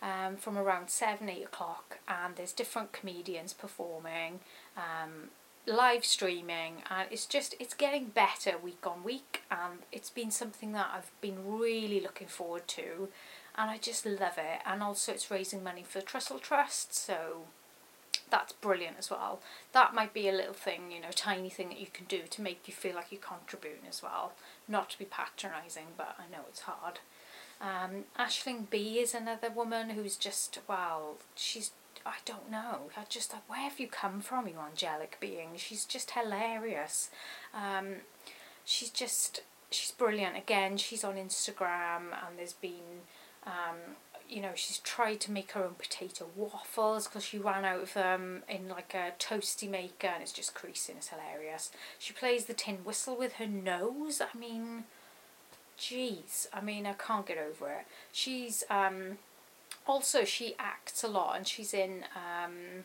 um, 0.00 0.36
from 0.36 0.58
around 0.58 0.90
7 0.90 1.28
8 1.28 1.44
o'clock, 1.44 1.98
and 2.08 2.36
there's 2.36 2.52
different 2.52 2.92
comedians 2.92 3.52
performing. 3.52 4.40
Um, 4.76 5.30
live 5.66 6.04
streaming 6.04 6.82
and 6.90 7.06
it's 7.10 7.26
just 7.26 7.54
it's 7.60 7.74
getting 7.74 8.06
better 8.06 8.58
week 8.58 8.84
on 8.84 9.04
week 9.04 9.42
and 9.50 9.80
it's 9.92 10.10
been 10.10 10.30
something 10.30 10.72
that 10.72 10.90
I've 10.92 11.12
been 11.20 11.58
really 11.58 12.00
looking 12.00 12.26
forward 12.26 12.66
to 12.68 13.08
and 13.56 13.70
I 13.70 13.78
just 13.78 14.04
love 14.04 14.38
it 14.38 14.60
and 14.66 14.82
also 14.82 15.12
it's 15.12 15.30
raising 15.30 15.62
money 15.62 15.84
for 15.86 16.00
Trussell 16.00 16.40
Trust 16.40 16.94
so 16.94 17.44
that's 18.32 18.52
brilliant 18.54 18.96
as 18.98 19.10
well. 19.10 19.40
That 19.72 19.94
might 19.94 20.14
be 20.14 20.26
a 20.26 20.32
little 20.32 20.54
thing, 20.54 20.90
you 20.90 21.00
know, 21.00 21.10
tiny 21.14 21.50
thing 21.50 21.68
that 21.68 21.78
you 21.78 21.86
can 21.92 22.06
do 22.06 22.22
to 22.30 22.42
make 22.42 22.66
you 22.66 22.72
feel 22.72 22.94
like 22.94 23.12
you're 23.12 23.20
contributing 23.20 23.86
as 23.88 24.02
well. 24.02 24.32
Not 24.66 24.88
to 24.90 24.98
be 24.98 25.04
patronising, 25.04 25.88
but 25.98 26.16
I 26.18 26.32
know 26.32 26.44
it's 26.48 26.60
hard. 26.60 27.00
Um, 27.60 28.04
Aisling 28.18 28.70
Bea 28.70 29.00
is 29.00 29.14
another 29.14 29.50
woman 29.50 29.90
who's 29.90 30.16
just, 30.16 30.58
well, 30.66 31.18
she's, 31.34 31.72
I 32.04 32.16
don't 32.24 32.50
know, 32.50 32.90
I 32.96 33.04
just 33.08 33.32
like, 33.32 33.48
where 33.48 33.60
have 33.60 33.78
you 33.78 33.88
come 33.88 34.20
from, 34.20 34.48
you 34.48 34.54
angelic 34.58 35.16
being? 35.20 35.50
She's 35.56 35.84
just 35.84 36.12
hilarious. 36.12 37.10
Um, 37.54 37.96
she's 38.64 38.90
just, 38.90 39.42
she's 39.70 39.92
brilliant. 39.92 40.36
Again, 40.36 40.76
she's 40.76 41.04
on 41.04 41.14
Instagram 41.14 42.12
and 42.12 42.38
there's 42.38 42.54
been 42.54 43.02
um, 43.44 43.96
you 44.28 44.40
know, 44.40 44.52
she's 44.54 44.78
tried 44.78 45.20
to 45.20 45.30
make 45.30 45.52
her 45.52 45.64
own 45.64 45.74
potato 45.74 46.26
waffles 46.36 47.06
because 47.06 47.24
she 47.24 47.38
ran 47.38 47.64
out 47.64 47.82
of 47.82 47.94
them 47.94 48.42
in 48.48 48.68
like 48.68 48.94
a 48.94 49.12
toasty 49.18 49.68
maker 49.68 50.06
and 50.06 50.22
it's 50.22 50.32
just 50.32 50.54
creasing. 50.54 50.96
It's 50.96 51.08
hilarious. 51.08 51.70
She 51.98 52.14
plays 52.14 52.46
the 52.46 52.54
tin 52.54 52.76
whistle 52.76 53.16
with 53.16 53.34
her 53.34 53.46
nose. 53.46 54.22
I 54.22 54.36
mean, 54.36 54.84
jeez. 55.78 56.46
I 56.52 56.62
mean, 56.62 56.86
I 56.86 56.94
can't 56.94 57.26
get 57.26 57.36
over 57.36 57.68
it. 57.72 57.86
She's 58.10 58.64
um, 58.70 59.18
also 59.86 60.24
she 60.24 60.54
acts 60.58 61.02
a 61.02 61.08
lot 61.08 61.36
and 61.36 61.46
she's 61.46 61.74
in 61.74 62.04
um, 62.14 62.84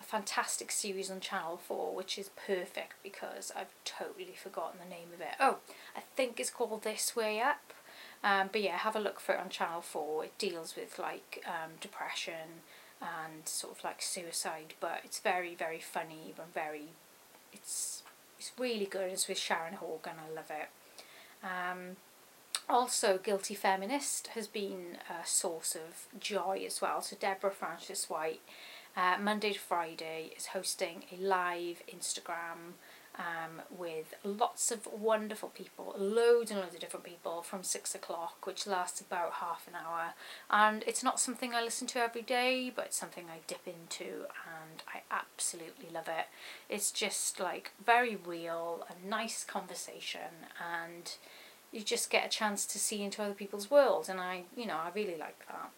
a 0.00 0.04
fantastic 0.04 0.70
series 0.70 1.10
on 1.10 1.20
Channel 1.20 1.56
Four, 1.56 1.94
which 1.94 2.18
is 2.18 2.30
perfect 2.46 2.94
because 3.02 3.52
I've 3.56 3.74
totally 3.84 4.34
forgotten 4.36 4.78
the 4.82 4.88
name 4.88 5.08
of 5.14 5.20
it. 5.20 5.34
Oh, 5.40 5.58
I 5.96 6.00
think 6.16 6.40
it's 6.40 6.50
called 6.50 6.82
This 6.82 7.14
Way 7.14 7.40
Up. 7.40 7.72
Um, 8.22 8.48
but 8.50 8.62
yeah, 8.62 8.78
have 8.78 8.96
a 8.96 9.00
look 9.00 9.20
for 9.20 9.34
it 9.34 9.40
on 9.40 9.50
Channel 9.50 9.82
4. 9.82 10.24
It 10.24 10.38
deals 10.38 10.74
with 10.76 10.98
like 10.98 11.44
um, 11.46 11.72
depression 11.80 12.62
and 13.02 13.46
sort 13.46 13.76
of 13.76 13.84
like 13.84 14.00
suicide, 14.00 14.74
but 14.80 15.00
it's 15.04 15.20
very, 15.20 15.54
very 15.54 15.78
funny 15.78 16.32
and 16.38 16.54
very, 16.54 16.88
it's, 17.52 18.02
it's 18.38 18.52
really 18.58 18.86
good. 18.86 19.10
It's 19.10 19.28
with 19.28 19.38
Sharon 19.38 19.74
Horgan, 19.74 20.14
I 20.26 20.34
love 20.34 20.50
it. 20.50 20.68
Um, 21.44 21.96
also, 22.68 23.18
Guilty 23.18 23.54
Feminist 23.54 24.28
has 24.28 24.46
been 24.46 24.98
a 25.08 25.26
source 25.26 25.74
of 25.76 26.20
joy 26.20 26.64
as 26.66 26.80
well. 26.80 27.00
So 27.02 27.16
Deborah 27.18 27.50
Frances-White, 27.50 28.40
uh, 28.96 29.16
Monday 29.20 29.52
to 29.52 29.58
Friday, 29.58 30.32
is 30.36 30.46
hosting 30.46 31.04
a 31.12 31.16
live 31.16 31.82
Instagram 31.92 32.74
um, 33.16 33.62
with 33.70 34.14
lots 34.24 34.70
of 34.70 34.88
wonderful 34.92 35.48
people, 35.50 35.94
loads 35.96 36.50
and 36.50 36.58
loads 36.60 36.74
of 36.74 36.80
different 36.80 37.06
people 37.06 37.42
from 37.42 37.62
six 37.62 37.94
o'clock, 37.94 38.44
which 38.46 38.66
lasts 38.66 39.00
about 39.00 39.34
half 39.34 39.68
an 39.68 39.74
hour. 39.74 40.14
And 40.50 40.82
it's 40.86 41.02
not 41.04 41.20
something 41.20 41.54
I 41.54 41.62
listen 41.62 41.86
to 41.88 42.00
every 42.00 42.22
day, 42.22 42.72
but 42.74 42.86
it's 42.86 42.96
something 42.96 43.26
I 43.30 43.38
dip 43.46 43.66
into 43.66 44.24
and 44.24 44.82
I 44.92 45.02
absolutely 45.10 45.90
love 45.92 46.08
it. 46.08 46.26
It's 46.68 46.90
just 46.90 47.38
like 47.38 47.72
very 47.84 48.16
real, 48.16 48.86
a 48.88 49.08
nice 49.08 49.44
conversation, 49.44 50.48
and 50.60 51.14
you 51.74 51.82
just 51.82 52.08
get 52.08 52.24
a 52.24 52.28
chance 52.28 52.64
to 52.66 52.78
see 52.78 53.02
into 53.02 53.22
other 53.22 53.34
people's 53.34 53.70
worlds, 53.70 54.08
and 54.08 54.20
I, 54.20 54.44
you 54.56 54.64
know, 54.64 54.76
I 54.76 54.90
really 54.94 55.16
like 55.16 55.44
that. 55.48 55.70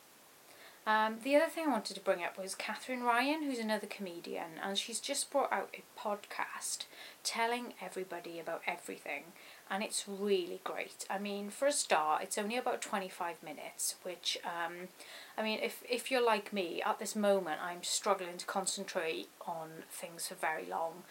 Um, 0.86 1.16
the 1.24 1.34
other 1.34 1.48
thing 1.48 1.66
I 1.66 1.72
wanted 1.72 1.94
to 1.94 2.00
bring 2.00 2.22
up 2.22 2.38
was 2.38 2.54
Katherine 2.54 3.02
Ryan, 3.02 3.42
who's 3.42 3.58
another 3.58 3.88
comedian, 3.88 4.60
and 4.62 4.78
she's 4.78 5.00
just 5.00 5.32
brought 5.32 5.52
out 5.52 5.74
a 5.74 6.00
podcast 6.00 6.84
telling 7.24 7.74
everybody 7.82 8.38
about 8.38 8.62
everything, 8.68 9.24
and 9.68 9.82
it's 9.82 10.04
really 10.06 10.60
great. 10.62 11.04
I 11.10 11.18
mean, 11.18 11.50
for 11.50 11.66
a 11.66 11.72
start, 11.72 12.22
it's 12.22 12.38
only 12.38 12.56
about 12.56 12.82
25 12.82 13.42
minutes, 13.42 13.96
which, 14.04 14.38
um, 14.44 14.88
I 15.36 15.42
mean, 15.42 15.58
if, 15.60 15.82
if 15.90 16.10
you're 16.10 16.24
like 16.24 16.52
me, 16.52 16.80
at 16.84 17.00
this 17.00 17.16
moment, 17.16 17.60
I'm 17.60 17.82
struggling 17.82 18.36
to 18.36 18.46
concentrate 18.46 19.28
on 19.44 19.68
things 19.90 20.28
for 20.28 20.34
very 20.36 20.66
long. 20.66 21.02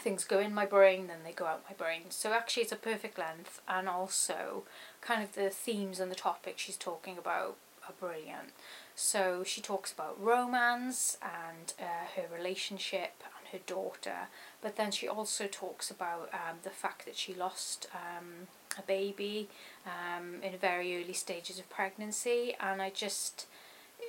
Things 0.00 0.24
go 0.24 0.38
in 0.38 0.54
my 0.54 0.64
brain, 0.64 1.06
then 1.06 1.18
they 1.24 1.32
go 1.32 1.46
out 1.46 1.64
my 1.68 1.74
brain. 1.74 2.02
So 2.10 2.32
actually, 2.32 2.62
it's 2.62 2.72
a 2.72 2.76
perfect 2.76 3.18
length, 3.18 3.60
and 3.68 3.88
also 3.88 4.64
kind 5.00 5.22
of 5.22 5.34
the 5.34 5.50
themes 5.50 6.00
and 6.00 6.10
the 6.10 6.16
topics 6.16 6.62
she's 6.62 6.76
talking 6.76 7.18
about 7.18 7.56
are 7.86 7.94
brilliant. 8.00 8.50
So 8.94 9.44
she 9.44 9.60
talks 9.60 9.92
about 9.92 10.22
romance 10.22 11.18
and 11.22 11.72
uh, 11.80 12.06
her 12.16 12.26
relationship 12.34 13.12
and 13.22 13.48
her 13.52 13.64
daughter, 13.66 14.28
but 14.60 14.76
then 14.76 14.90
she 14.90 15.06
also 15.08 15.46
talks 15.46 15.90
about 15.90 16.30
um, 16.32 16.58
the 16.62 16.70
fact 16.70 17.04
that 17.04 17.16
she 17.16 17.34
lost 17.34 17.88
um, 17.94 18.48
a 18.76 18.82
baby 18.82 19.48
um, 19.86 20.42
in 20.42 20.56
very 20.58 21.00
early 21.00 21.12
stages 21.12 21.58
of 21.58 21.70
pregnancy, 21.70 22.54
and 22.60 22.82
I 22.82 22.90
just, 22.90 23.46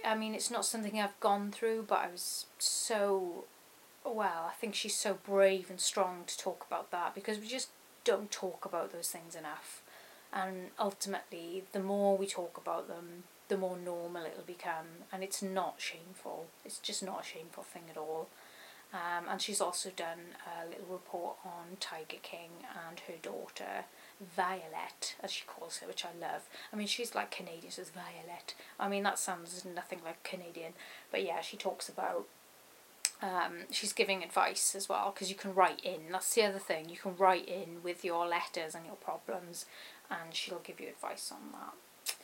I 0.04 0.16
mean, 0.16 0.34
it's 0.34 0.52
not 0.52 0.66
something 0.66 1.00
I've 1.00 1.20
gone 1.20 1.52
through, 1.52 1.86
but 1.88 2.00
I 2.00 2.08
was 2.12 2.46
so, 2.58 3.46
well, 4.06 4.50
I 4.50 4.54
think 4.60 4.76
she's 4.76 4.96
so 4.96 5.18
brave 5.26 5.70
and 5.70 5.80
strong 5.80 6.24
to 6.28 6.38
talk 6.38 6.66
about 6.68 6.92
that 6.92 7.16
because 7.16 7.40
we 7.40 7.48
just 7.48 7.70
don't 8.04 8.32
talk 8.32 8.66
about 8.66 8.92
those 8.92 9.10
things 9.10 9.36
enough. 9.36 9.82
And 10.32 10.70
ultimately, 10.80 11.64
the 11.72 11.80
more 11.80 12.18
we 12.18 12.28
talk 12.28 12.58
about 12.58 12.88
them, 12.88 13.24
the 13.48 13.58
more 13.58 13.78
normal 13.78 14.26
it'll 14.26 14.44
become, 14.44 15.06
and 15.12 15.24
it's 15.24 15.42
not 15.42 15.76
shameful. 15.78 16.48
It's 16.64 16.78
just 16.78 17.04
not 17.04 17.22
a 17.22 17.28
shameful 17.28 17.64
thing 17.64 17.84
at 17.90 17.98
all. 17.98 18.30
Um, 18.92 19.26
and 19.30 19.42
she's 19.42 19.62
also 19.62 19.92
done 19.96 20.36
a 20.46 20.68
little 20.68 20.88
report 20.90 21.36
on 21.46 21.78
Tiger 21.80 22.18
King 22.24 22.50
and 22.88 23.00
her 23.02 23.16
daughter, 23.22 23.86
Violet, 24.36 25.16
as 25.22 25.32
she 25.32 25.44
calls 25.46 25.78
her, 25.78 25.88
which 25.88 26.06
I 26.06 26.10
love. 26.20 26.44
I 26.74 26.76
mean, 26.76 26.88
she's 26.88 27.14
like 27.14 27.30
Canadian, 27.30 27.72
so 27.72 27.82
it's 27.84 27.92
Violet. 27.92 28.56
I 28.80 28.88
mean, 28.88 29.04
that 29.04 29.20
sounds 29.20 29.64
nothing 29.64 30.00
like 30.04 30.24
Canadian, 30.24 30.74
but 31.12 31.24
yeah, 31.24 31.42
she 31.42 31.58
talks 31.58 31.88
about. 31.90 32.26
Um, 33.22 33.66
she's 33.72 33.92
giving 33.92 34.24
advice 34.24 34.76
as 34.76 34.88
well 34.88 35.12
because 35.14 35.30
you 35.30 35.36
can 35.36 35.54
write 35.54 35.82
in. 35.84 36.12
That's 36.12 36.34
the 36.34 36.44
other 36.44 36.60
thing. 36.60 36.90
You 36.90 36.98
can 36.98 37.18
write 37.18 37.48
in 37.48 37.84
with 37.84 38.06
your 38.06 38.26
letters 38.28 38.74
and 38.76 38.86
your 38.86 38.96
problems, 38.96 39.66
and 40.10 40.34
she'll 40.34 40.60
give 40.60 40.80
you 40.80 40.88
advice 40.88 41.32
on 41.32 41.52
that. 41.52 42.16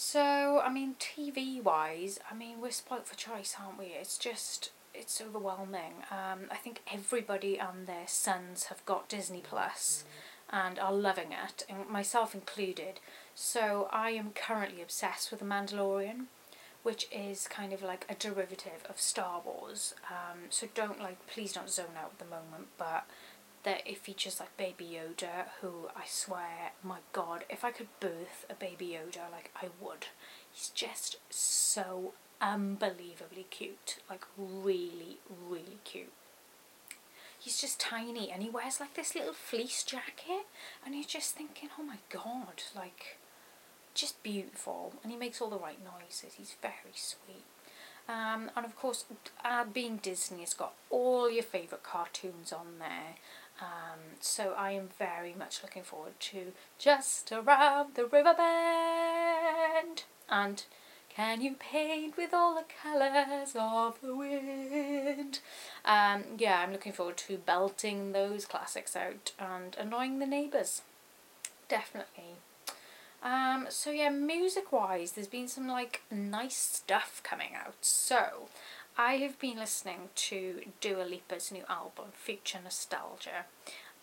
So, 0.00 0.60
I 0.64 0.70
mean, 0.72 0.94
TV 1.00 1.62
wise, 1.62 2.20
I 2.30 2.34
mean, 2.34 2.60
we're 2.60 2.70
spoilt 2.70 3.06
for 3.08 3.16
choice, 3.16 3.56
aren't 3.60 3.78
we? 3.78 3.86
It's 3.86 4.16
just, 4.16 4.70
it's 4.94 5.20
overwhelming. 5.20 6.04
Um, 6.10 6.48
I 6.52 6.56
think 6.56 6.82
everybody 6.92 7.58
and 7.58 7.86
their 7.86 8.06
sons 8.06 8.64
have 8.64 8.84
got 8.86 9.08
Disney 9.08 9.42
Plus 9.42 10.04
and 10.50 10.78
are 10.78 10.92
loving 10.92 11.32
it, 11.32 11.64
and 11.68 11.88
myself 11.88 12.34
included. 12.34 13.00
So, 13.34 13.88
I 13.90 14.10
am 14.10 14.30
currently 14.34 14.82
obsessed 14.82 15.30
with 15.30 15.40
The 15.40 15.46
Mandalorian, 15.46 16.26
which 16.88 17.06
is 17.12 17.46
kind 17.48 17.74
of 17.74 17.82
like 17.82 18.06
a 18.08 18.14
derivative 18.14 18.82
of 18.88 18.98
Star 18.98 19.42
Wars. 19.44 19.94
Um, 20.10 20.38
so, 20.48 20.66
don't 20.74 20.98
like, 20.98 21.18
please 21.26 21.52
don't 21.52 21.68
zone 21.68 21.98
out 22.02 22.12
at 22.14 22.18
the 22.18 22.24
moment, 22.24 22.68
but 22.78 23.04
that 23.64 23.82
it 23.86 23.98
features 23.98 24.40
like 24.40 24.56
Baby 24.56 24.98
Yoda, 24.98 25.48
who 25.60 25.88
I 25.94 26.04
swear, 26.06 26.72
my 26.82 27.00
god, 27.12 27.44
if 27.50 27.62
I 27.62 27.72
could 27.72 27.88
birth 28.00 28.46
a 28.48 28.54
Baby 28.54 28.96
Yoda, 28.98 29.30
like 29.30 29.50
I 29.54 29.66
would. 29.78 30.06
He's 30.50 30.70
just 30.70 31.18
so 31.28 32.14
unbelievably 32.40 33.48
cute, 33.50 33.98
like 34.08 34.24
really, 34.38 35.18
really 35.46 35.80
cute. 35.84 36.14
He's 37.38 37.60
just 37.60 37.78
tiny 37.78 38.30
and 38.32 38.42
he 38.42 38.48
wears 38.48 38.80
like 38.80 38.94
this 38.94 39.14
little 39.14 39.34
fleece 39.34 39.82
jacket, 39.82 40.46
and 40.86 40.94
you're 40.94 41.04
just 41.04 41.34
thinking, 41.34 41.68
oh 41.78 41.82
my 41.82 41.98
god, 42.08 42.62
like 42.74 43.17
just 43.98 44.22
beautiful. 44.22 44.94
And 45.02 45.12
he 45.12 45.18
makes 45.18 45.40
all 45.40 45.50
the 45.50 45.58
right 45.58 45.78
noises, 45.82 46.34
he's 46.36 46.54
very 46.62 46.94
sweet. 46.94 47.44
Um, 48.08 48.50
and 48.56 48.64
of 48.64 48.74
course, 48.74 49.04
uh, 49.44 49.64
being 49.64 49.98
Disney, 49.98 50.42
it's 50.42 50.54
got 50.54 50.72
all 50.88 51.30
your 51.30 51.42
favourite 51.42 51.82
cartoons 51.82 52.52
on 52.52 52.78
there. 52.78 53.16
Um, 53.60 53.98
so 54.20 54.54
I 54.56 54.70
am 54.70 54.88
very 54.98 55.34
much 55.36 55.62
looking 55.62 55.82
forward 55.82 56.18
to 56.20 56.52
Just 56.78 57.32
Around 57.32 57.96
the 57.96 58.06
River 58.06 58.34
Bend 58.34 60.04
and 60.30 60.62
Can 61.14 61.42
You 61.42 61.56
Paint 61.58 62.16
with 62.16 62.32
All 62.32 62.54
the 62.54 62.64
Colours 62.82 63.54
of 63.58 64.00
the 64.00 64.14
Wind? 64.16 65.40
Um, 65.84 66.22
yeah, 66.38 66.60
I'm 66.60 66.72
looking 66.72 66.92
forward 66.92 67.16
to 67.18 67.36
belting 67.36 68.12
those 68.12 68.46
classics 68.46 68.94
out 68.96 69.32
and 69.38 69.76
annoying 69.76 70.18
the 70.18 70.26
neighbours. 70.26 70.82
Definitely. 71.68 72.36
Um, 73.22 73.66
so 73.68 73.90
yeah, 73.90 74.10
music 74.10 74.72
wise, 74.72 75.12
there's 75.12 75.26
been 75.26 75.48
some 75.48 75.66
like 75.66 76.02
nice 76.10 76.56
stuff 76.56 77.20
coming 77.24 77.50
out. 77.54 77.74
So 77.80 78.48
I 78.96 79.14
have 79.14 79.38
been 79.38 79.58
listening 79.58 80.10
to 80.14 80.62
Dua 80.80 81.04
Lipa's 81.04 81.50
new 81.50 81.64
album, 81.68 82.06
Future 82.12 82.60
Nostalgia, 82.62 83.46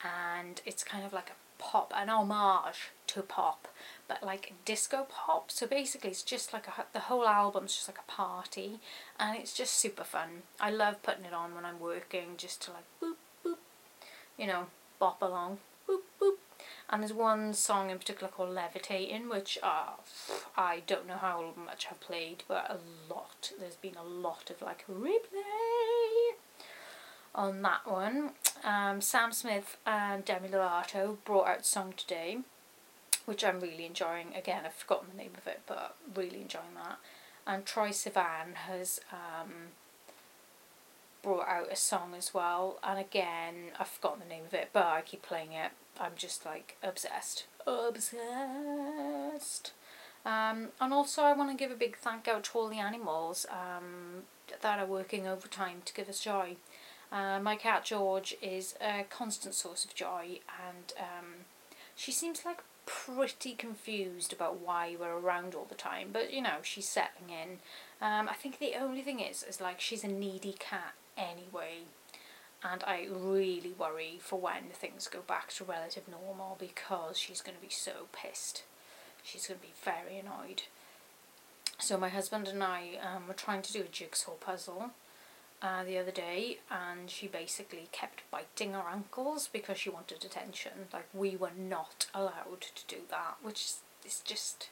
and 0.04 0.62
it's 0.66 0.84
kind 0.84 1.06
of 1.06 1.14
like 1.14 1.30
a 1.30 1.62
pop, 1.62 1.94
an 1.96 2.10
homage 2.10 2.92
to 3.08 3.22
pop, 3.22 3.68
but 4.08 4.22
like 4.24 4.54
disco 4.66 5.08
pop. 5.10 5.50
So 5.50 5.66
basically, 5.66 6.10
it's 6.12 6.24
just 6.24 6.54
like 6.54 6.68
a, 6.68 6.86
the 6.94 7.00
whole 7.00 7.26
album's 7.26 7.76
just 7.76 7.88
like 7.88 8.00
a 8.00 8.12
party, 8.12 8.80
and 9.20 9.38
it's 9.38 9.54
just 9.54 9.74
super 9.76 10.04
fun. 10.04 10.44
I 10.60 10.72
love 10.72 11.02
putting 11.04 11.26
it 11.26 11.34
on 11.34 11.56
when 11.56 11.66
I'm 11.66 11.80
working, 11.80 12.36
just 12.38 12.62
to 12.64 12.72
like 12.72 12.86
boop 13.02 13.16
boop, 13.46 13.58
you 14.38 14.48
know, 14.48 14.68
bop 15.00 15.22
along, 15.22 15.60
and 16.89 17.01
there's 17.01 17.13
one 17.13 17.54
song 17.54 17.89
in 17.89 17.98
particular 17.98 18.32
called 18.32 18.54
Levitating, 18.54 19.30
which 19.30 19.58
uh, 19.63 19.94
I 20.56 20.84
don't 20.86 21.08
know 21.08 21.18
how 21.18 21.54
much 21.58 21.88
I've 21.89 22.00
played, 22.00 22.44
but 22.48 22.70
a 22.70 22.77
lot. 23.12 23.51
There's 23.60 23.75
been 23.75 23.96
a 23.96 24.04
lot 24.04 24.50
of 24.50 24.62
like 24.62 24.86
replay 24.88 26.36
on 27.34 27.62
that 27.63 27.86
one. 27.86 28.32
Um, 28.63 29.01
Sam 29.01 29.32
Smith 29.32 29.77
and 29.86 30.24
Demi 30.24 30.50
Lovato 30.50 31.18
brought 31.25 31.48
out 31.48 31.65
song 31.65 31.94
today, 31.98 32.39
which 33.25 33.44
I'm 33.44 33.60
really 33.60 33.86
enjoying. 33.86 34.34
Again, 34.36 34.63
I've 34.65 34.74
forgotten 34.74 35.10
the 35.12 35.22
name 35.22 35.34
of 35.38 35.48
it, 35.48 35.62
but 35.68 35.96
really 36.15 36.42
enjoying 36.42 36.75
that. 36.75 36.98
And 37.48 37.65
Troye 37.65 37.89
Sivan 37.89 38.56
has 38.56 39.00
um, 39.12 39.72
brought 41.25 41.48
out 41.48 41.72
a 41.72 41.75
song 41.75 42.13
as 42.17 42.34
well, 42.34 42.79
and 42.84 43.00
again, 43.00 43.72
I've 43.79 43.88
forgotten 43.88 44.20
the 44.20 44.34
name 44.34 44.46
of 44.46 44.53
it, 44.53 44.70
but 44.72 44.86
I 44.86 45.01
keep 45.01 45.24
playing 45.24 45.51
it 45.51 45.72
I'm 46.00 46.13
just 46.15 46.46
like 46.46 46.77
obsessed. 46.84 47.46
Obsessed. 47.65 48.22
Um, 50.25 50.70
and 50.82 50.94
also, 50.94 51.22
I 51.24 51.34
want 51.34 51.51
to 51.51 51.58
give 51.58 51.72
a 51.72 51.75
big 51.75 51.98
thank 51.98 52.27
out 52.27 52.46
to 52.46 52.58
all 52.58 52.67
the 52.67 52.79
animals 52.79 53.46
um, 53.50 54.24
that 54.62 54.79
are 54.79 54.86
working 54.86 55.27
overtime 55.27 55.82
to 55.86 55.94
give 55.94 56.10
us 56.10 56.20
joy. 56.20 56.55
Uh, 57.12 57.39
my 57.39 57.55
cat 57.55 57.86
George 57.86 58.36
is 58.41 58.75
a 58.82 59.05
constant 59.10 59.53
source 59.53 59.86
of 59.86 59.94
joy, 59.94 60.39
and 60.67 60.94
um, 61.00 61.46
she 61.96 62.12
seems 62.12 62.44
like 62.44 62.63
pretty 62.86 63.53
confused 63.53 64.34
about 64.34 64.60
why 64.60 64.96
we're 65.00 65.17
around 65.17 65.53
all 65.55 65.65
the 65.70 65.75
time. 65.75 66.10
But 66.12 66.34
you 66.34 66.41
know, 66.41 66.58
she's 66.63 66.89
settling 66.89 67.29
in. 67.29 67.60
Um, 68.01 68.27
I 68.27 68.34
think 68.34 68.58
the 68.60 68.74
only 68.79 69.01
thing 69.01 69.20
is, 69.20 69.44
is 69.44 69.62
like 69.62 69.79
she's 69.79 70.03
a 70.03 70.08
needy 70.08 70.55
cat 70.58 70.96
anyway 71.18 71.84
and 72.72 72.84
I 72.84 73.08
really 73.12 73.74
worry 73.78 74.20
for 74.20 74.40
when 74.40 74.70
things 74.74 75.08
go 75.08 75.20
back 75.22 75.52
to 75.54 75.64
relative 75.64 76.08
normal 76.08 76.58
because 76.60 77.18
she's 77.18 77.42
going 77.42 77.56
to 77.56 77.62
be 77.62 77.70
so 77.70 78.08
pissed. 78.12 78.64
She's 79.24 79.48
going 79.48 79.60
to 79.60 79.66
be 79.66 79.74
very 79.84 80.18
annoyed. 80.18 80.64
So 81.78 81.98
my 81.98 82.10
husband 82.10 82.48
and 82.48 82.64
I 82.64 82.98
um, 83.04 83.28
were 83.28 83.34
trying 83.34 83.62
to 83.64 83.74
do 83.74 83.82
a 83.82 83.88
jigsaw 83.88 84.32
puzzle 84.32 84.92
uh, 85.62 85.84
the 85.84 85.98
other 85.98 86.12
day 86.12 86.60
and 86.72 87.10
she 87.10 87.28
basically 87.28 87.88
kept 87.92 88.24
biting 88.32 88.74
her 88.74 88.84
ankles 88.92 89.50
because 89.52 89.78
she 89.78 89.90
wanted 89.90 90.24
attention. 90.24 90.88
Like 90.92 91.08
we 91.14 91.36
were 91.36 91.56
not 91.56 92.08
allowed 92.16 92.62
to 92.62 92.96
do 92.96 93.02
that, 93.12 93.38
which 93.44 93.74
is 94.06 94.22
just 94.24 94.70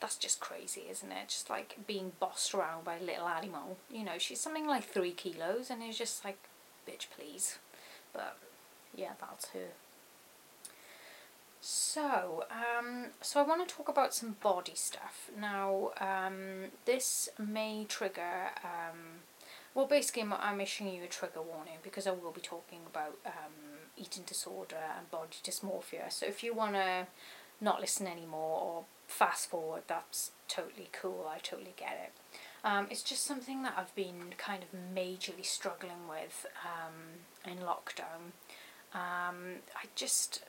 that's 0.00 0.16
just 0.16 0.40
crazy, 0.40 0.84
isn't 0.90 1.12
it? 1.12 1.28
Just 1.28 1.50
like 1.50 1.76
being 1.86 2.12
bossed 2.18 2.54
around 2.54 2.84
by 2.84 2.96
a 2.96 3.02
little 3.02 3.28
animal. 3.28 3.76
You 3.90 4.04
know, 4.04 4.18
she's 4.18 4.40
something 4.40 4.66
like 4.66 4.84
three 4.84 5.12
kilos 5.12 5.70
and 5.70 5.82
it's 5.82 5.98
just 5.98 6.24
like 6.24 6.38
bitch 6.88 7.06
please. 7.14 7.58
But 8.12 8.36
yeah, 8.94 9.12
that's 9.20 9.50
her. 9.50 9.68
So, 11.60 12.44
um, 12.50 13.06
so 13.20 13.38
I 13.38 13.42
want 13.42 13.68
to 13.68 13.74
talk 13.74 13.88
about 13.88 14.14
some 14.14 14.36
body 14.42 14.72
stuff. 14.74 15.30
Now, 15.38 15.90
um, 16.00 16.70
this 16.86 17.28
may 17.38 17.84
trigger, 17.86 18.50
um, 18.64 19.20
well 19.74 19.86
basically 19.86 20.22
I'm 20.22 20.60
issuing 20.60 20.94
you 20.94 21.04
a 21.04 21.06
trigger 21.06 21.42
warning 21.42 21.76
because 21.82 22.06
I 22.06 22.12
will 22.12 22.30
be 22.30 22.40
talking 22.40 22.80
about 22.86 23.18
um, 23.26 23.80
eating 23.98 24.24
disorder 24.26 24.78
and 24.96 25.10
body 25.10 25.36
dysmorphia. 25.44 26.10
So 26.10 26.24
if 26.24 26.42
you 26.42 26.54
want 26.54 26.74
to 26.74 27.06
not 27.60 27.80
listen 27.80 28.06
anymore 28.06 28.60
or 28.62 28.84
fast 29.10 29.50
forward, 29.50 29.82
that's 29.86 30.30
totally 30.48 30.88
cool, 30.92 31.28
I 31.30 31.38
totally 31.38 31.74
get 31.76 31.98
it. 32.04 32.12
Um, 32.64 32.86
it's 32.90 33.02
just 33.02 33.24
something 33.24 33.62
that 33.62 33.74
I've 33.76 33.94
been 33.94 34.34
kind 34.36 34.62
of 34.62 34.68
majorly 34.94 35.44
struggling 35.44 36.08
with 36.08 36.46
um, 36.64 37.50
in 37.50 37.58
lockdown. 37.58 38.32
Um, 38.92 39.60
I 39.74 39.86
just, 39.94 40.44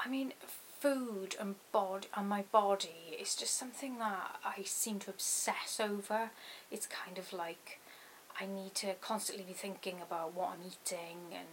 I 0.00 0.08
mean, 0.08 0.32
food 0.80 1.36
and 1.40 1.54
body 1.70 2.08
and 2.16 2.28
my 2.28 2.42
body 2.50 3.16
is 3.20 3.34
just 3.34 3.54
something 3.54 3.98
that 3.98 4.36
I 4.44 4.62
seem 4.64 4.98
to 5.00 5.10
obsess 5.10 5.80
over. 5.80 6.30
It's 6.70 6.86
kind 6.86 7.18
of 7.18 7.32
like 7.32 7.78
I 8.40 8.46
need 8.46 8.74
to 8.76 8.94
constantly 8.94 9.44
be 9.44 9.52
thinking 9.52 9.96
about 10.02 10.34
what 10.34 10.50
I'm 10.50 10.66
eating 10.66 11.18
and 11.32 11.46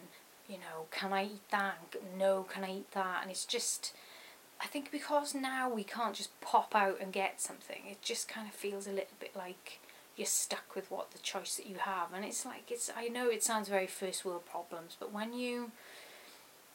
you 0.50 0.58
know, 0.58 0.88
can 0.90 1.14
I 1.14 1.26
eat 1.26 1.50
that? 1.52 1.78
No, 2.18 2.44
can 2.44 2.64
I 2.64 2.78
eat 2.78 2.92
that? 2.94 3.20
And 3.22 3.30
it's 3.30 3.46
just 3.46 3.94
I 4.62 4.68
think 4.68 4.92
because 4.92 5.34
now 5.34 5.70
we 5.70 5.84
can't 5.84 6.16
just 6.16 6.40
pop 6.42 6.76
out 6.76 7.00
and 7.02 7.14
get 7.14 7.40
something, 7.42 7.84
it 7.90 8.02
just 8.02 8.28
kind 8.28 8.48
of 8.48 8.54
feels 8.54 8.88
a 8.88 8.92
little 8.92 9.16
bit 9.20 9.36
like 9.36 9.80
you're 10.16 10.26
stuck 10.26 10.76
with 10.76 10.92
what 10.92 11.12
the 11.12 11.20
choice 11.20 11.56
that 11.56 11.66
you 11.66 11.78
have. 11.78 12.14
And 12.14 12.26
it's 12.26 12.46
like 12.46 12.70
it's 12.70 12.92
I 12.96 13.08
know 13.08 13.30
it 13.30 13.44
sounds 13.44 13.70
very 13.70 13.88
first 13.88 14.26
world 14.26 14.46
problems, 14.46 14.98
but 15.00 15.14
when 15.14 15.34
you 15.34 15.72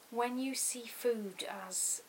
when 0.09 0.39
you 0.39 0.55
see 0.55 0.85
food 0.87 1.45
as 1.67 2.01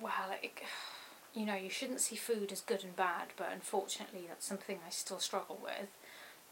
well, 0.00 0.28
like 0.28 0.64
you 1.34 1.44
know, 1.46 1.54
you 1.54 1.70
shouldn't 1.70 2.00
see 2.00 2.16
food 2.16 2.52
as 2.52 2.60
good 2.60 2.84
and 2.84 2.94
bad, 2.96 3.28
but 3.36 3.48
unfortunately 3.52 4.24
that's 4.28 4.46
something 4.46 4.78
I 4.86 4.90
still 4.90 5.20
struggle 5.20 5.58
with, 5.62 5.88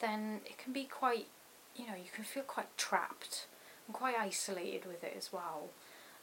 then 0.00 0.40
it 0.46 0.56
can 0.58 0.72
be 0.72 0.84
quite, 0.84 1.26
you 1.74 1.86
know, 1.86 1.94
you 1.96 2.10
can 2.14 2.22
feel 2.24 2.44
quite 2.44 2.76
trapped 2.76 3.46
and 3.86 3.94
quite 3.94 4.14
isolated 4.16 4.86
with 4.86 5.02
it 5.02 5.14
as 5.16 5.32
well. 5.32 5.70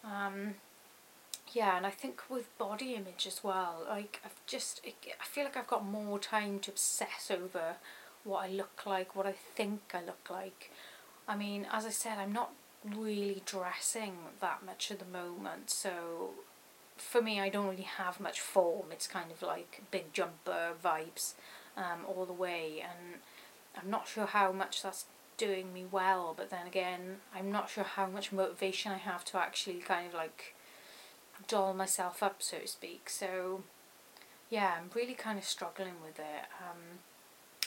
Um, 0.06 0.56
yeah, 1.54 1.78
and 1.78 1.86
I 1.86 1.92
think 1.92 2.22
with 2.30 2.56
body 2.58 2.96
image 2.96 3.26
as 3.28 3.44
well, 3.44 3.86
like 3.88 4.20
I've 4.26 4.46
just, 4.48 4.82
I 4.86 5.26
feel 5.26 5.44
like 5.46 5.58
I've 5.58 5.68
got 5.68 5.86
more 5.86 6.20
time 6.20 6.60
to 6.60 6.72
obsess 6.72 7.32
over 7.32 7.76
what 8.24 8.44
I 8.44 8.50
look 8.50 8.86
like, 8.86 9.16
what 9.16 9.26
I 9.26 9.34
think 9.56 9.82
I 9.94 10.04
look 10.04 10.30
like. 10.30 10.72
I 11.28 11.36
mean, 11.36 11.68
as 11.72 11.86
I 11.86 11.90
said, 11.90 12.18
I'm 12.18 12.34
not 12.34 12.52
really 12.84 13.42
dressing 13.46 14.18
that 14.42 14.66
much 14.66 14.92
at 14.92 15.00
the 15.00 15.06
moment, 15.06 15.70
so 15.70 16.32
for 16.98 17.22
me, 17.22 17.40
I 17.40 17.50
don't 17.50 17.68
really 17.68 17.84
have 17.84 18.20
much 18.20 18.40
form. 18.40 18.88
It's 18.92 19.08
kind 19.08 19.32
of 19.32 19.42
like 19.42 19.82
big 19.92 20.14
jumper 20.14 20.72
vibes 20.84 21.34
um, 21.78 22.06
all 22.08 22.26
the 22.26 22.34
way, 22.34 22.84
and 22.84 23.20
I'm 23.78 23.90
not 23.90 24.08
sure 24.08 24.26
how 24.26 24.52
much 24.52 24.82
that's 24.82 25.06
doing 25.38 25.74
me 25.74 25.86
well, 25.90 26.34
but 26.36 26.50
then 26.50 26.66
again, 26.66 27.18
I'm 27.36 27.52
not 27.52 27.70
sure 27.70 27.84
how 27.84 28.08
much 28.08 28.32
motivation 28.32 28.92
I 28.92 28.98
have 28.98 29.26
to 29.26 29.38
actually 29.38 29.76
kind 29.80 30.08
of 30.08 30.14
like 30.14 30.55
doll 31.48 31.74
myself 31.74 32.22
up, 32.24 32.42
so 32.42 32.60
to 32.60 32.68
speak. 32.68 33.10
So, 33.10 33.64
yeah, 34.50 34.76
I'm 34.78 34.90
really 34.94 35.14
kind 35.14 35.38
of 35.38 35.46
struggling 35.46 35.96
with 36.04 36.20
it. 36.20 36.46
Um, 36.62 37.00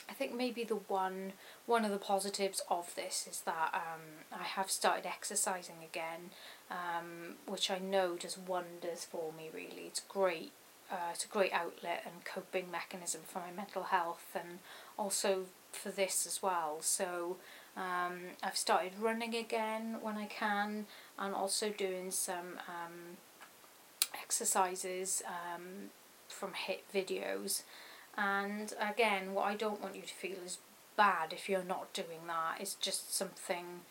I 0.08 0.14
think 0.14 0.34
maybe 0.34 0.64
the 0.64 0.76
one 0.76 1.34
one 1.66 1.84
of 1.84 1.90
the 1.90 1.98
positives 1.98 2.62
of 2.70 2.94
this 2.94 3.28
is 3.30 3.42
that 3.42 3.70
um, 3.74 4.24
I 4.32 4.44
have 4.44 4.70
started 4.70 5.06
exercising 5.06 5.76
again, 5.84 6.30
um, 6.70 7.34
which 7.46 7.70
I 7.70 7.78
know 7.78 8.16
does 8.16 8.38
wonders 8.38 9.04
for 9.04 9.32
me. 9.36 9.50
Really, 9.52 9.84
it's 9.86 10.00
great. 10.00 10.52
Uh, 10.90 11.10
it's 11.12 11.26
a 11.26 11.28
great 11.28 11.52
outlet 11.52 12.02
and 12.06 12.24
coping 12.24 12.70
mechanism 12.70 13.20
for 13.26 13.40
my 13.40 13.50
mental 13.54 13.84
health, 13.84 14.24
and 14.34 14.60
also 14.98 15.44
for 15.72 15.90
this 15.90 16.26
as 16.26 16.42
well. 16.42 16.78
So 16.80 17.36
um, 17.76 18.18
I've 18.42 18.56
started 18.56 18.92
running 18.98 19.34
again 19.34 19.98
when 20.00 20.16
I 20.16 20.24
can, 20.24 20.86
and 21.18 21.34
also 21.34 21.68
doing 21.68 22.10
some 22.10 22.58
um, 22.66 23.18
exercises 24.14 25.22
um, 25.26 25.90
from 26.28 26.52
HIIT 26.52 26.82
videos. 26.94 27.62
And 28.16 28.74
again, 28.80 29.34
what 29.34 29.46
I 29.46 29.54
don't 29.54 29.80
want 29.80 29.96
you 29.96 30.02
to 30.02 30.14
feel 30.14 30.38
is 30.44 30.58
bad 30.96 31.32
if 31.32 31.48
you're 31.48 31.64
not 31.64 31.92
doing 31.92 32.26
that. 32.26 32.56
It's 32.60 32.74
just 32.74 33.14
something 33.14 33.82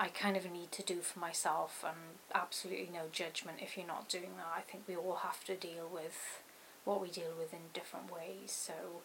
I 0.00 0.08
kind 0.08 0.36
of 0.36 0.50
need 0.50 0.72
to 0.72 0.82
do 0.82 1.00
for 1.00 1.18
myself 1.18 1.84
and 1.86 2.18
absolutely 2.34 2.90
no 2.92 3.04
judgment 3.12 3.58
if 3.60 3.76
you're 3.76 3.86
not 3.86 4.08
doing 4.08 4.36
that. 4.36 4.52
I 4.56 4.60
think 4.60 4.84
we 4.86 4.96
all 4.96 5.20
have 5.22 5.44
to 5.44 5.54
deal 5.54 5.88
with 5.92 6.42
what 6.84 7.02
we 7.02 7.10
deal 7.10 7.34
with 7.38 7.52
in 7.52 7.72
different 7.74 8.12
ways. 8.12 8.52
So 8.52 9.02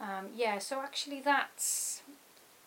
Um, 0.00 0.30
yeah, 0.34 0.58
so 0.58 0.80
actually 0.80 1.20
that's 1.20 2.02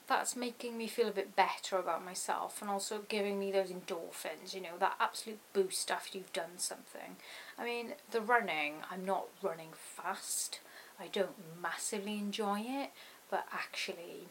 that's 0.07 0.35
making 0.35 0.77
me 0.77 0.87
feel 0.87 1.09
a 1.09 1.11
bit 1.11 1.35
better 1.35 1.77
about 1.77 2.03
myself 2.03 2.61
and 2.61 2.69
also 2.69 3.01
giving 3.09 3.37
me 3.39 3.51
those 3.51 3.69
endorphins, 3.69 4.53
you 4.53 4.61
know, 4.61 4.77
that 4.79 4.95
absolute 4.99 5.39
boost 5.53 5.91
after 5.91 6.17
you've 6.17 6.33
done 6.33 6.57
something. 6.57 7.17
I 7.57 7.65
mean, 7.65 7.93
the 8.11 8.21
running, 8.21 8.75
I'm 8.89 9.05
not 9.05 9.25
running 9.41 9.71
fast. 9.73 10.59
I 10.99 11.07
don't 11.07 11.61
massively 11.61 12.17
enjoy 12.17 12.61
it, 12.65 12.91
but 13.29 13.45
actually, 13.51 14.29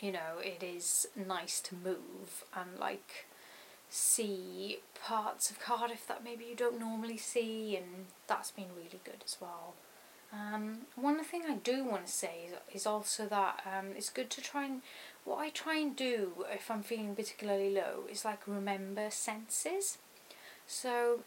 you 0.00 0.10
know, 0.10 0.38
it 0.42 0.62
is 0.62 1.06
nice 1.14 1.60
to 1.60 1.74
move 1.74 2.44
and 2.56 2.78
like 2.80 3.26
see 3.90 4.78
parts 5.04 5.50
of 5.50 5.60
Cardiff 5.60 6.06
that 6.06 6.24
maybe 6.24 6.44
you 6.44 6.56
don't 6.56 6.80
normally 6.80 7.18
see, 7.18 7.76
and 7.76 8.06
that's 8.26 8.50
been 8.50 8.74
really 8.74 9.00
good 9.04 9.22
as 9.24 9.36
well. 9.38 9.74
Um, 10.32 10.86
one 10.96 11.22
thing 11.24 11.42
I 11.46 11.56
do 11.56 11.84
want 11.84 12.06
to 12.06 12.12
say 12.12 12.48
is, 12.48 12.80
is 12.80 12.86
also 12.86 13.26
that 13.26 13.60
um, 13.66 13.88
it's 13.96 14.08
good 14.08 14.30
to 14.30 14.40
try 14.40 14.64
and 14.64 14.80
what 15.24 15.38
I 15.38 15.50
try 15.50 15.76
and 15.76 15.94
do 15.94 16.46
if 16.50 16.70
I'm 16.70 16.82
feeling 16.82 17.14
particularly 17.14 17.70
low 17.70 18.04
is 18.10 18.24
like 18.24 18.48
remember 18.48 19.10
senses. 19.10 19.98
So 20.66 21.20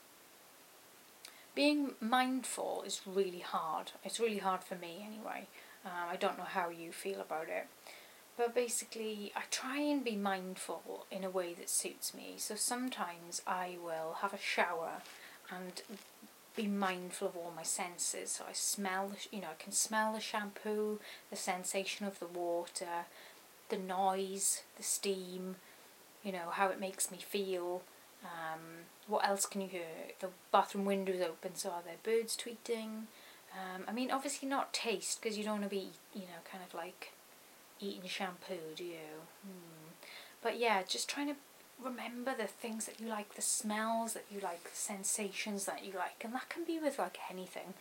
being 1.54 1.92
mindful 2.02 2.84
is 2.86 3.02
really 3.06 3.40
hard. 3.40 3.92
It's 4.04 4.20
really 4.20 4.40
hard 4.40 4.64
for 4.64 4.76
me 4.76 5.06
anyway. 5.08 5.48
Um, 5.86 6.10
I 6.10 6.16
don't 6.16 6.38
know 6.38 6.44
how 6.44 6.70
you 6.70 6.92
feel 6.92 7.22
about 7.22 7.48
it. 7.48 7.68
But 8.38 8.54
basically, 8.54 9.32
I 9.34 9.44
try 9.50 9.80
and 9.80 10.04
be 10.04 10.18
mindful 10.18 11.06
in 11.10 11.24
a 11.24 11.30
way 11.30 11.54
that 11.54 11.70
suits 11.70 12.14
me. 12.14 12.34
So 12.38 12.56
sometimes 12.56 13.42
I 13.48 13.78
will 13.82 14.18
have 14.20 14.34
a 14.34 14.40
shower 14.40 15.04
and 15.50 15.82
be 16.56 16.68
mindful 16.68 17.28
of 17.28 17.36
all 17.36 17.54
my 17.56 17.64
senses. 17.64 18.32
So 18.32 18.46
I 18.50 18.54
smell, 18.54 19.12
you 19.32 19.42
know, 19.42 19.50
I 19.52 19.64
can 19.64 19.72
smell 19.72 20.14
the 20.14 20.20
shampoo, 20.20 21.00
the 21.30 21.36
sensation 21.36 22.06
of 22.06 22.20
the 22.20 22.28
water, 22.28 23.06
the 23.70 23.78
noise, 23.78 24.64
the 24.78 24.84
steam, 24.84 25.56
you 26.24 26.32
know, 26.32 26.50
how 26.52 26.68
it 26.68 26.80
makes 26.80 27.12
me 27.12 27.18
feel. 27.18 27.84
Um, 28.24 28.86
what 29.08 29.28
else 29.28 29.46
can 29.46 29.62
you 29.62 29.68
hear? 29.68 29.82
The 30.20 30.30
bathroom 30.52 30.86
window 30.86 31.14
is 31.14 31.22
open, 31.22 31.56
so 31.56 31.70
are 31.70 31.84
there 31.86 31.96
birds 32.04 32.38
tweeting? 32.38 33.04
Um, 33.54 33.84
I 33.88 33.92
mean, 33.92 34.12
obviously 34.12 34.50
not 34.50 34.74
taste, 34.74 35.22
because 35.22 35.38
you 35.38 35.44
don't 35.44 35.60
want 35.60 35.64
to 35.64 35.70
be, 35.70 35.92
you 36.14 36.22
know, 36.22 36.42
kind 36.50 36.64
of 36.68 36.74
like 36.74 37.14
eating 37.80 38.08
shampoo, 38.08 38.74
do 38.76 38.84
you? 38.84 39.24
Hmm. 39.44 39.92
But 40.42 40.60
yeah, 40.60 40.84
just 40.84 41.10
trying 41.10 41.28
to 41.28 41.36
remember 41.84 42.34
the 42.38 42.48
things 42.48 42.86
that 42.86 43.00
you 43.00 43.08
like, 43.08 43.36
the 43.36 43.42
smells 43.42 44.14
that 44.14 44.26
you 44.32 44.40
like, 44.40 44.64
the 44.64 44.76
sensations 44.76 45.66
that 45.66 45.86
you 45.86 45.94
like, 45.94 46.24
and 46.24 46.34
that 46.34 46.50
can 46.50 46.64
be 46.64 46.80
with 46.80 47.00
like 47.00 47.18
anything. 47.30 47.74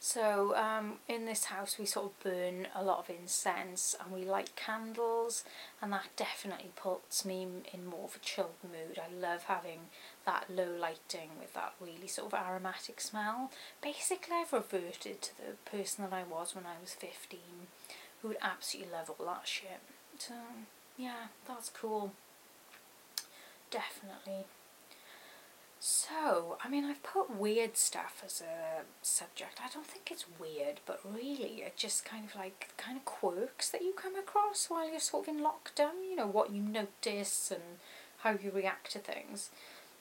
So 0.00 0.54
um, 0.56 0.94
in 1.08 1.26
this 1.26 1.46
house 1.46 1.76
we 1.76 1.84
sort 1.84 2.06
of 2.06 2.20
burn 2.20 2.68
a 2.74 2.84
lot 2.84 3.00
of 3.00 3.10
incense 3.10 3.96
and 4.00 4.12
we 4.12 4.24
light 4.24 4.54
candles 4.54 5.42
and 5.82 5.92
that 5.92 6.06
definitely 6.16 6.70
puts 6.76 7.24
me 7.24 7.48
in 7.74 7.84
more 7.84 8.04
of 8.04 8.14
a 8.14 8.20
chilled 8.20 8.54
mood. 8.62 8.98
I 8.98 9.12
love 9.12 9.44
having 9.44 9.80
that 10.24 10.46
low 10.48 10.70
lighting 10.70 11.30
with 11.40 11.52
that 11.54 11.74
really 11.80 12.06
sort 12.06 12.32
of 12.32 12.38
aromatic 12.38 13.00
smell. 13.00 13.50
Basically 13.82 14.36
I've 14.36 14.52
reverted 14.52 15.20
to 15.20 15.30
the 15.36 15.70
person 15.70 16.04
that 16.04 16.14
I 16.14 16.22
was 16.22 16.54
when 16.54 16.64
I 16.64 16.80
was 16.80 16.94
15 16.94 17.40
who 18.22 18.28
would 18.28 18.38
absolutely 18.40 18.92
love 18.92 19.10
all 19.10 19.26
that 19.26 19.48
shit. 19.48 19.80
So 20.18 20.34
yeah, 20.96 21.26
that's 21.46 21.70
cool 21.70 22.12
definitely. 23.70 24.46
So, 25.80 26.58
I 26.64 26.68
mean, 26.68 26.84
I've 26.84 27.02
put 27.04 27.30
weird 27.30 27.76
stuff 27.76 28.22
as 28.26 28.40
a 28.40 28.82
subject. 29.00 29.60
I 29.64 29.68
don't 29.72 29.86
think 29.86 30.10
it's 30.10 30.24
weird, 30.40 30.80
but 30.86 31.00
really, 31.04 31.62
it 31.62 31.76
just 31.76 32.04
kind 32.04 32.24
of 32.24 32.34
like 32.34 32.70
kind 32.76 32.96
of 32.96 33.04
quirks 33.04 33.70
that 33.70 33.82
you 33.82 33.92
come 33.96 34.16
across 34.16 34.66
while 34.68 34.90
you're 34.90 34.98
sort 34.98 35.28
of 35.28 35.36
in 35.36 35.40
lockdown. 35.40 36.02
You 36.08 36.16
know, 36.16 36.26
what 36.26 36.50
you 36.50 36.62
notice 36.62 37.52
and 37.52 37.62
how 38.18 38.30
you 38.30 38.50
react 38.50 38.90
to 38.92 38.98
things. 38.98 39.50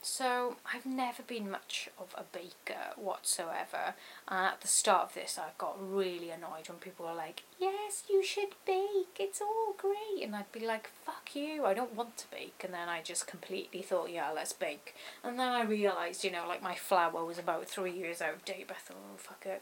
So 0.01 0.55
I've 0.73 0.85
never 0.85 1.21
been 1.21 1.51
much 1.51 1.89
of 1.99 2.15
a 2.17 2.23
baker 2.23 2.93
whatsoever. 2.95 3.95
And 4.27 4.47
at 4.47 4.61
the 4.61 4.67
start 4.67 5.09
of 5.09 5.13
this, 5.13 5.37
I 5.37 5.49
got 5.57 5.77
really 5.79 6.29
annoyed 6.29 6.69
when 6.69 6.77
people 6.77 7.05
were 7.05 7.13
like, 7.13 7.43
"Yes, 7.59 8.03
you 8.09 8.23
should 8.23 8.55
bake. 8.65 9.19
It's 9.19 9.41
all 9.41 9.73
great," 9.77 10.23
and 10.23 10.35
I'd 10.35 10.51
be 10.51 10.65
like, 10.65 10.89
"Fuck 11.05 11.35
you! 11.35 11.65
I 11.65 11.73
don't 11.73 11.93
want 11.93 12.17
to 12.17 12.31
bake." 12.31 12.63
And 12.63 12.73
then 12.73 12.87
I 12.89 13.01
just 13.01 13.27
completely 13.27 13.81
thought, 13.81 14.09
"Yeah, 14.09 14.31
let's 14.31 14.53
bake." 14.53 14.95
And 15.23 15.39
then 15.39 15.51
I 15.51 15.63
realised, 15.63 16.23
you 16.23 16.31
know, 16.31 16.47
like 16.47 16.61
my 16.61 16.75
flour 16.75 17.25
was 17.25 17.37
about 17.37 17.67
three 17.67 17.91
years 17.91 18.21
out 18.21 18.35
of 18.35 18.45
date. 18.45 18.67
But 18.67 18.77
I 18.77 18.79
thought, 18.79 18.97
"Oh 19.13 19.17
fuck 19.17 19.45
it." 19.45 19.61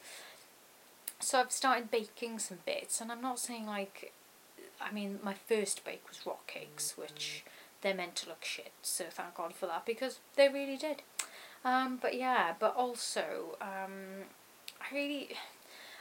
So 1.19 1.39
I've 1.39 1.52
started 1.52 1.89
baking 1.91 2.39
some 2.39 2.60
bits, 2.65 3.02
and 3.02 3.12
I'm 3.12 3.21
not 3.21 3.39
saying 3.39 3.65
like, 3.65 4.13
I 4.82 4.91
mean, 4.91 5.19
my 5.24 5.34
first 5.34 5.84
bake 5.86 6.08
was 6.08 6.26
rock 6.26 6.45
cakes, 6.48 6.98
which 6.98 7.43
mm-hmm. 7.45 7.50
They're 7.86 7.93
meant 7.93 8.15
to 8.15 8.30
look 8.30 8.43
shit. 8.43 8.71
So 8.82 9.06
thank 9.12 9.36
God 9.36 9.54
for 9.54 9.67
that 9.67 9.86
because 9.86 10.19
they 10.36 10.50
really 10.50 10.76
did. 10.76 11.04
Um, 11.63 12.00
but 12.02 12.15
yeah, 12.17 12.56
but 12.60 12.76
also 12.76 13.58
um, 13.62 14.26
I 14.82 14.93
really 14.93 15.30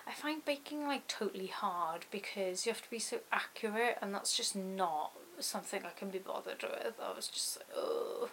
I 0.07 0.13
find 0.13 0.43
baking 0.43 0.87
like 0.87 1.07
totally 1.09 1.49
hard 1.49 2.07
because 2.11 2.65
you 2.65 2.73
have 2.73 2.81
to 2.81 2.91
be 2.91 2.99
so 2.99 3.19
accurate 3.31 3.99
and 4.01 4.15
that's 4.15 4.35
just 4.35 4.57
not 4.57 5.13
something 5.41 5.83
I 5.85 5.91
can 5.91 6.09
be 6.09 6.19
bothered 6.19 6.63
with. 6.63 6.95
I 7.03 7.15
was 7.15 7.29
just 7.29 7.59
like, 7.59 7.67
oh, 7.77 8.31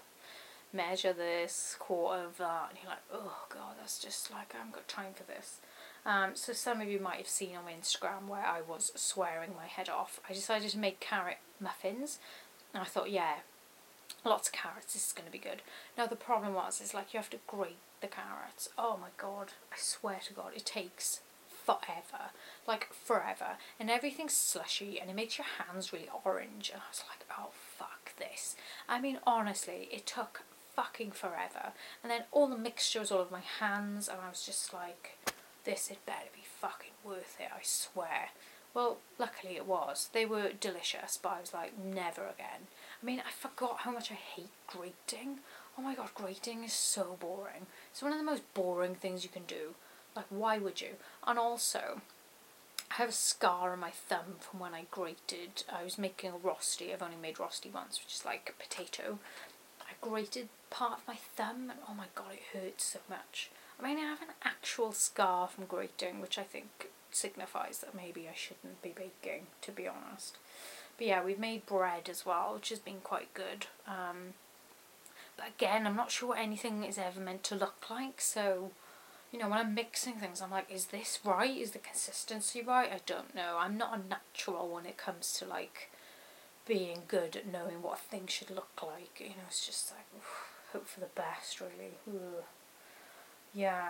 measure 0.71 1.11
this, 1.11 1.75
quarter 1.77 2.23
of 2.23 2.37
that, 2.37 2.67
and 2.69 2.79
you're 2.81 2.91
like, 2.91 3.03
oh 3.13 3.47
god, 3.49 3.75
that's 3.81 3.99
just 3.99 4.31
like 4.31 4.53
I 4.55 4.59
haven't 4.59 4.75
got 4.75 4.87
time 4.87 5.13
for 5.13 5.23
this. 5.23 5.59
Um, 6.05 6.31
so 6.35 6.53
some 6.53 6.79
of 6.79 6.87
you 6.87 7.01
might 7.01 7.17
have 7.17 7.27
seen 7.27 7.57
on 7.57 7.65
Instagram 7.65 8.27
where 8.27 8.45
I 8.45 8.61
was 8.61 8.93
swearing 8.95 9.51
my 9.57 9.67
head 9.67 9.89
off. 9.89 10.21
I 10.29 10.33
decided 10.33 10.71
to 10.71 10.77
make 10.77 11.01
carrot 11.01 11.39
muffins 11.59 12.19
and 12.73 12.81
I 12.81 12.85
thought, 12.85 13.11
yeah, 13.11 13.35
lots 14.25 14.47
of 14.47 14.53
carrots, 14.53 14.93
this 14.93 15.07
is 15.07 15.13
going 15.13 15.25
to 15.25 15.31
be 15.31 15.37
good. 15.37 15.61
Now 15.97 16.07
the 16.07 16.15
problem 16.15 16.53
was, 16.53 16.81
is 16.81 16.93
like 16.93 17.13
you 17.13 17.19
have 17.19 17.29
to 17.31 17.39
grate 17.47 17.77
the 18.01 18.07
carrots. 18.07 18.69
Oh 18.77 18.97
my 18.99 19.09
god, 19.17 19.49
I 19.71 19.75
swear 19.77 20.19
to 20.27 20.33
god, 20.33 20.51
it 20.55 20.65
takes 20.65 21.21
forever. 21.65 22.31
Like 22.67 22.91
forever. 22.93 23.57
And 23.79 23.89
everything's 23.89 24.35
slushy 24.35 24.99
and 24.99 25.09
it 25.09 25.15
makes 25.15 25.37
your 25.37 25.47
hands 25.57 25.93
really 25.93 26.09
orange. 26.25 26.69
And 26.73 26.81
I 26.81 26.89
was 26.89 27.03
like, 27.09 27.25
oh 27.37 27.49
fuck 27.53 28.15
this. 28.17 28.55
I 28.87 28.99
mean, 28.99 29.19
honestly, 29.25 29.87
it 29.91 30.05
took 30.05 30.43
fucking 30.75 31.11
forever. 31.11 31.73
And 32.03 32.11
then 32.11 32.23
all 32.31 32.47
the 32.47 32.57
mixture 32.57 32.99
was 32.99 33.11
all 33.11 33.19
over 33.19 33.31
my 33.31 33.43
hands 33.59 34.07
and 34.07 34.17
I 34.23 34.29
was 34.29 34.45
just 34.45 34.73
like, 34.73 35.17
this 35.63 35.89
had 35.89 36.03
better 36.05 36.29
be 36.33 36.43
fucking 36.43 36.93
worth 37.03 37.37
it, 37.39 37.49
I 37.53 37.61
swear. 37.63 38.29
Well, 38.73 38.97
luckily 39.19 39.55
it 39.55 39.67
was. 39.67 40.09
They 40.13 40.25
were 40.25 40.51
delicious, 40.57 41.19
but 41.21 41.29
I 41.29 41.41
was 41.41 41.53
like, 41.53 41.77
never 41.77 42.23
again. 42.23 42.67
I 43.01 43.05
mean, 43.05 43.21
I 43.25 43.31
forgot 43.31 43.79
how 43.79 43.91
much 43.91 44.11
I 44.11 44.15
hate 44.15 44.49
grating. 44.67 45.39
Oh 45.77 45.81
my 45.81 45.95
god, 45.95 46.09
grating 46.15 46.63
is 46.63 46.73
so 46.73 47.17
boring. 47.19 47.67
It's 47.91 48.01
one 48.01 48.11
of 48.11 48.17
the 48.17 48.23
most 48.23 48.53
boring 48.53 48.95
things 48.95 49.23
you 49.23 49.29
can 49.29 49.43
do. 49.43 49.75
Like, 50.15 50.25
why 50.29 50.57
would 50.57 50.81
you? 50.81 50.95
And 51.25 51.39
also, 51.39 52.01
I 52.91 52.95
have 52.95 53.09
a 53.09 53.13
scar 53.13 53.73
on 53.73 53.79
my 53.79 53.91
thumb 53.91 54.35
from 54.39 54.59
when 54.59 54.73
I 54.73 54.85
grated. 54.91 55.63
I 55.71 55.83
was 55.83 55.97
making 55.97 56.31
a 56.31 56.37
rosti. 56.37 56.93
I've 56.93 57.01
only 57.01 57.15
made 57.15 57.39
rosti 57.39 57.69
once, 57.73 57.99
which 58.03 58.15
is 58.15 58.25
like 58.25 58.53
a 58.53 58.63
potato. 58.63 59.19
I 59.81 59.93
grated 60.01 60.49
part 60.69 60.99
of 60.99 61.07
my 61.07 61.15
thumb, 61.35 61.69
and 61.69 61.79
oh 61.89 61.93
my 61.93 62.07
god, 62.15 62.33
it 62.33 62.57
hurts 62.57 62.85
so 62.85 62.99
much. 63.09 63.49
I 63.81 63.87
mean, 63.87 63.97
I 63.97 64.09
have 64.09 64.21
an 64.21 64.35
actual 64.43 64.91
scar 64.91 65.47
from 65.47 65.65
grating, 65.65 66.21
which 66.21 66.37
I 66.37 66.43
think 66.43 66.89
signifies 67.09 67.79
that 67.79 67.95
maybe 67.95 68.27
I 68.27 68.35
shouldn't 68.35 68.81
be 68.81 68.93
baking, 68.95 69.47
to 69.61 69.71
be 69.71 69.87
honest. 69.87 70.37
But 70.97 71.07
yeah, 71.07 71.23
we've 71.23 71.39
made 71.39 71.65
bread 71.65 72.09
as 72.09 72.25
well, 72.25 72.53
which 72.53 72.69
has 72.69 72.79
been 72.79 72.99
quite 73.03 73.33
good. 73.33 73.67
Um, 73.87 74.33
but 75.35 75.47
again, 75.47 75.87
I'm 75.87 75.95
not 75.95 76.11
sure 76.11 76.29
what 76.29 76.39
anything 76.39 76.83
is 76.83 76.97
ever 76.97 77.19
meant 77.19 77.43
to 77.45 77.55
look 77.55 77.89
like, 77.89 78.21
so 78.21 78.71
you 79.31 79.39
know, 79.39 79.47
when 79.47 79.59
I'm 79.59 79.73
mixing 79.73 80.15
things, 80.15 80.41
I'm 80.41 80.51
like, 80.51 80.69
is 80.69 80.87
this 80.87 81.19
right? 81.23 81.57
Is 81.57 81.71
the 81.71 81.79
consistency 81.79 82.61
right? 82.61 82.91
I 82.91 82.99
don't 83.05 83.33
know. 83.33 83.55
I'm 83.57 83.77
not 83.77 83.97
a 83.97 84.09
natural 84.09 84.67
when 84.67 84.85
it 84.85 84.97
comes 84.97 85.31
to 85.39 85.45
like 85.45 85.89
being 86.67 87.03
good 87.07 87.37
at 87.37 87.51
knowing 87.51 87.81
what 87.81 87.97
a 87.97 88.01
thing 88.01 88.27
should 88.27 88.51
look 88.51 88.81
like. 88.83 89.19
You 89.19 89.29
know, 89.29 89.47
it's 89.47 89.65
just 89.65 89.91
like, 89.91 90.05
hope 90.73 90.87
for 90.87 90.99
the 90.99 91.05
best, 91.15 91.61
really. 91.61 91.93
Ugh. 92.09 92.43
Yeah. 93.53 93.89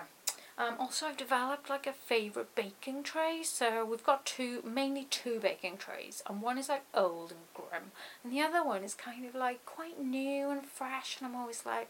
Um, 0.58 0.76
also, 0.80 1.08
I've 1.08 1.17
developed 1.17 1.69
like 1.69 1.88
a 1.88 1.93
favourite 1.93 2.54
baking 2.56 3.04
tray. 3.04 3.41
So 3.43 3.86
we've 3.86 4.04
got 4.04 4.26
two, 4.26 4.62
mainly 4.63 5.08
two 5.10 5.39
baking 5.39 5.78
trays, 5.78 6.21
and 6.28 6.41
one 6.41 6.58
is 6.58 6.69
like 6.69 6.84
old 6.93 7.32
and 7.32 7.39
grim, 7.54 7.91
and 8.24 8.32
the 8.32 8.41
other 8.41 8.63
one 8.63 8.84
is 8.84 8.93
kind 8.93 9.26
of 9.26 9.34
like 9.34 9.65
quite 9.65 10.00
new 10.00 10.50
and 10.50 10.65
fresh. 10.65 11.17
And 11.17 11.28
I'm 11.28 11.36
always 11.36 11.65
like, 11.65 11.89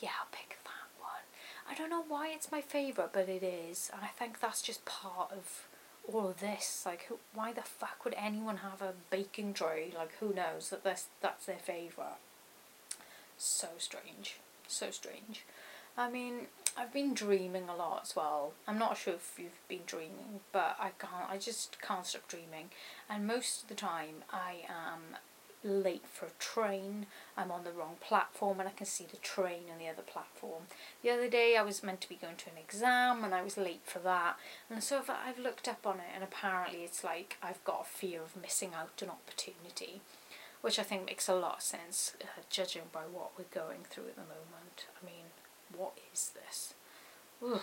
yeah, 0.00 0.10
I'll 0.20 0.28
pick 0.32 0.58
that 0.64 1.00
one. 1.00 1.24
I 1.70 1.74
don't 1.74 1.90
know 1.90 2.04
why 2.06 2.28
it's 2.28 2.52
my 2.52 2.60
favourite, 2.60 3.12
but 3.12 3.28
it 3.28 3.42
is, 3.42 3.90
and 3.92 4.02
I 4.02 4.08
think 4.08 4.40
that's 4.40 4.60
just 4.62 4.84
part 4.84 5.32
of 5.32 5.66
all 6.12 6.28
of 6.28 6.40
this. 6.40 6.82
Like, 6.84 7.04
who, 7.08 7.18
why 7.32 7.52
the 7.52 7.62
fuck 7.62 8.04
would 8.04 8.14
anyone 8.18 8.58
have 8.58 8.82
a 8.82 8.94
baking 9.10 9.54
tray? 9.54 9.92
Like, 9.96 10.12
who 10.20 10.34
knows 10.34 10.70
that 10.70 10.84
this 10.84 11.06
that's 11.20 11.46
their 11.46 11.56
favourite? 11.56 12.18
So 13.38 13.68
strange, 13.78 14.36
so 14.66 14.90
strange. 14.90 15.44
I 15.96 16.10
mean, 16.10 16.46
I've 16.76 16.92
been 16.92 17.14
dreaming 17.14 17.68
a 17.68 17.74
lot 17.74 18.00
as 18.04 18.16
well. 18.16 18.52
I'm 18.66 18.78
not 18.78 18.96
sure 18.96 19.14
if 19.14 19.34
you've 19.38 19.68
been 19.68 19.84
dreaming, 19.86 20.40
but 20.52 20.76
I 20.78 20.90
can't. 20.98 21.28
I 21.28 21.36
just 21.36 21.80
can't 21.82 22.06
stop 22.06 22.28
dreaming, 22.28 22.70
and 23.08 23.26
most 23.26 23.62
of 23.62 23.68
the 23.68 23.74
time 23.74 24.24
I 24.30 24.64
am 24.68 25.16
late 25.62 26.06
for 26.06 26.26
a 26.26 26.38
train. 26.38 27.06
I'm 27.36 27.50
on 27.50 27.64
the 27.64 27.72
wrong 27.72 27.96
platform, 28.00 28.60
and 28.60 28.68
I 28.68 28.72
can 28.72 28.86
see 28.86 29.06
the 29.10 29.18
train 29.18 29.64
on 29.72 29.78
the 29.78 29.88
other 29.88 30.02
platform. 30.02 30.64
The 31.02 31.10
other 31.10 31.28
day 31.28 31.56
I 31.56 31.62
was 31.62 31.82
meant 31.82 32.00
to 32.02 32.08
be 32.08 32.14
going 32.14 32.36
to 32.36 32.50
an 32.50 32.56
exam, 32.56 33.24
and 33.24 33.34
I 33.34 33.42
was 33.42 33.56
late 33.56 33.82
for 33.84 33.98
that. 34.00 34.36
And 34.70 34.82
so 34.82 35.02
I've 35.08 35.38
looked 35.38 35.68
up 35.68 35.86
on 35.86 35.96
it, 35.96 36.12
and 36.14 36.24
apparently 36.24 36.84
it's 36.84 37.04
like 37.04 37.36
I've 37.42 37.62
got 37.64 37.82
a 37.82 37.98
fear 37.98 38.22
of 38.22 38.40
missing 38.40 38.70
out 38.74 39.02
an 39.02 39.10
opportunity 39.10 40.00
which 40.62 40.78
I 40.78 40.82
think 40.82 41.06
makes 41.06 41.28
a 41.28 41.34
lot 41.34 41.56
of 41.56 41.62
sense, 41.62 42.12
uh, 42.20 42.42
judging 42.50 42.82
by 42.92 43.00
what 43.00 43.30
we're 43.38 43.44
going 43.50 43.80
through 43.88 44.08
at 44.08 44.16
the 44.16 44.22
moment. 44.22 44.86
I 45.00 45.06
mean, 45.06 45.24
what 45.76 45.96
is 46.12 46.30
this? 46.34 46.74
Ugh. 47.44 47.60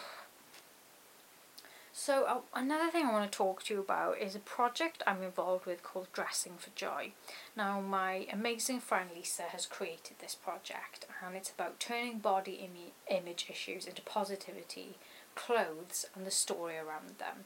So 1.99 2.25
uh, 2.25 2.41
another 2.53 2.91
thing 2.91 3.07
I 3.07 3.11
want 3.11 3.29
to 3.29 3.35
talk 3.37 3.63
to 3.63 3.73
you 3.73 3.79
about 3.79 4.19
is 4.19 4.35
a 4.35 4.39
project 4.39 5.01
I'm 5.07 5.23
involved 5.23 5.65
with 5.65 5.81
called 5.81 6.07
Dressing 6.13 6.53
for 6.59 6.69
Joy. 6.75 7.13
Now 7.55 7.81
my 7.81 8.27
amazing 8.31 8.81
friend 8.81 9.09
Lisa 9.15 9.43
has 9.49 9.65
created 9.65 10.19
this 10.19 10.35
project 10.35 11.07
and 11.25 11.35
it's 11.35 11.49
about 11.49 11.79
turning 11.79 12.19
body 12.19 12.63
Im- 12.63 13.17
image 13.17 13.47
issues 13.49 13.87
into 13.87 14.03
positivity, 14.03 14.95
clothes 15.33 16.05
and 16.15 16.23
the 16.23 16.31
story 16.31 16.77
around 16.77 17.17
them. 17.17 17.45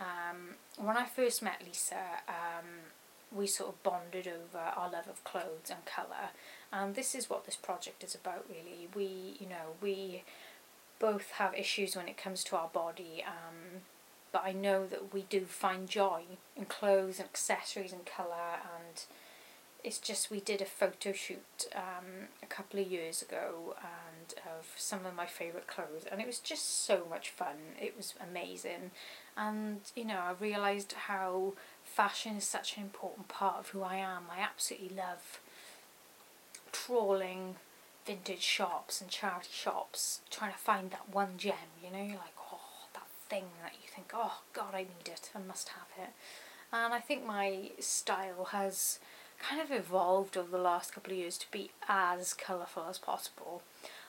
Um, 0.00 0.54
when 0.82 0.96
I 0.96 1.04
first 1.04 1.42
met 1.42 1.62
Lisa, 1.64 2.22
um, 2.26 2.64
we 3.30 3.46
sort 3.46 3.68
of 3.68 3.82
bonded 3.82 4.26
over 4.26 4.58
our 4.58 4.90
love 4.90 5.08
of 5.08 5.22
clothes 5.24 5.68
and 5.68 5.84
colour 5.84 6.30
and 6.72 6.94
this 6.94 7.14
is 7.14 7.28
what 7.28 7.46
this 7.46 7.56
project 7.56 8.04
is 8.04 8.14
about 8.14 8.46
really. 8.48 8.88
We, 8.94 9.36
you 9.40 9.48
know, 9.48 9.76
we 9.80 10.22
both 10.98 11.30
have 11.32 11.54
issues 11.54 11.96
when 11.96 12.08
it 12.08 12.16
comes 12.16 12.44
to 12.44 12.56
our 12.56 12.68
body, 12.68 13.24
um, 13.26 13.82
but 14.32 14.42
I 14.44 14.52
know 14.52 14.86
that 14.86 15.12
we 15.12 15.22
do 15.22 15.40
find 15.42 15.88
joy 15.88 16.22
in 16.56 16.66
clothes 16.66 17.18
and 17.18 17.28
accessories 17.28 17.92
and 17.92 18.06
colour 18.06 18.60
and 18.62 19.02
it's 19.82 19.98
just 19.98 20.30
we 20.30 20.40
did 20.40 20.60
a 20.60 20.66
photo 20.66 21.12
shoot 21.12 21.66
um, 21.74 22.28
a 22.42 22.46
couple 22.46 22.80
of 22.80 22.86
years 22.86 23.22
ago 23.22 23.74
and 23.80 24.34
of 24.58 24.66
some 24.76 25.06
of 25.06 25.14
my 25.14 25.26
favourite 25.26 25.66
clothes 25.66 26.04
and 26.10 26.20
it 26.20 26.26
was 26.26 26.38
just 26.38 26.84
so 26.84 27.06
much 27.08 27.30
fun. 27.30 27.56
It 27.80 27.96
was 27.96 28.14
amazing. 28.20 28.90
And 29.36 29.80
you 29.96 30.04
know 30.04 30.18
I 30.18 30.34
realised 30.38 30.92
how 30.92 31.54
fashion 31.82 32.36
is 32.36 32.44
such 32.44 32.76
an 32.76 32.82
important 32.82 33.28
part 33.28 33.58
of 33.58 33.68
who 33.70 33.82
I 33.82 33.96
am. 33.96 34.24
I 34.30 34.40
absolutely 34.40 34.96
love 34.96 35.40
trawling 36.72 37.56
vintage 38.06 38.42
shops 38.42 39.00
and 39.00 39.10
charity 39.10 39.50
shops 39.52 40.20
trying 40.30 40.52
to 40.52 40.58
find 40.58 40.90
that 40.90 41.12
one 41.12 41.36
gem, 41.36 41.54
you 41.82 41.90
know, 41.90 42.04
like, 42.04 42.34
oh, 42.52 42.60
that 42.94 43.06
thing 43.28 43.44
that 43.62 43.72
you 43.74 43.88
think, 43.94 44.12
oh, 44.14 44.40
God, 44.52 44.74
I 44.74 44.80
need 44.82 45.06
it, 45.06 45.30
I 45.34 45.38
must 45.38 45.70
have 45.70 45.88
it. 45.98 46.10
And 46.72 46.94
I 46.94 47.00
think 47.00 47.26
my 47.26 47.70
style 47.78 48.48
has 48.52 48.98
kind 49.38 49.60
of 49.60 49.70
evolved 49.70 50.36
over 50.36 50.50
the 50.50 50.58
last 50.58 50.92
couple 50.92 51.12
of 51.12 51.18
years 51.18 51.38
to 51.38 51.50
be 51.50 51.70
as 51.88 52.34
colourful 52.34 52.86
as 52.88 52.98
possible. 52.98 53.62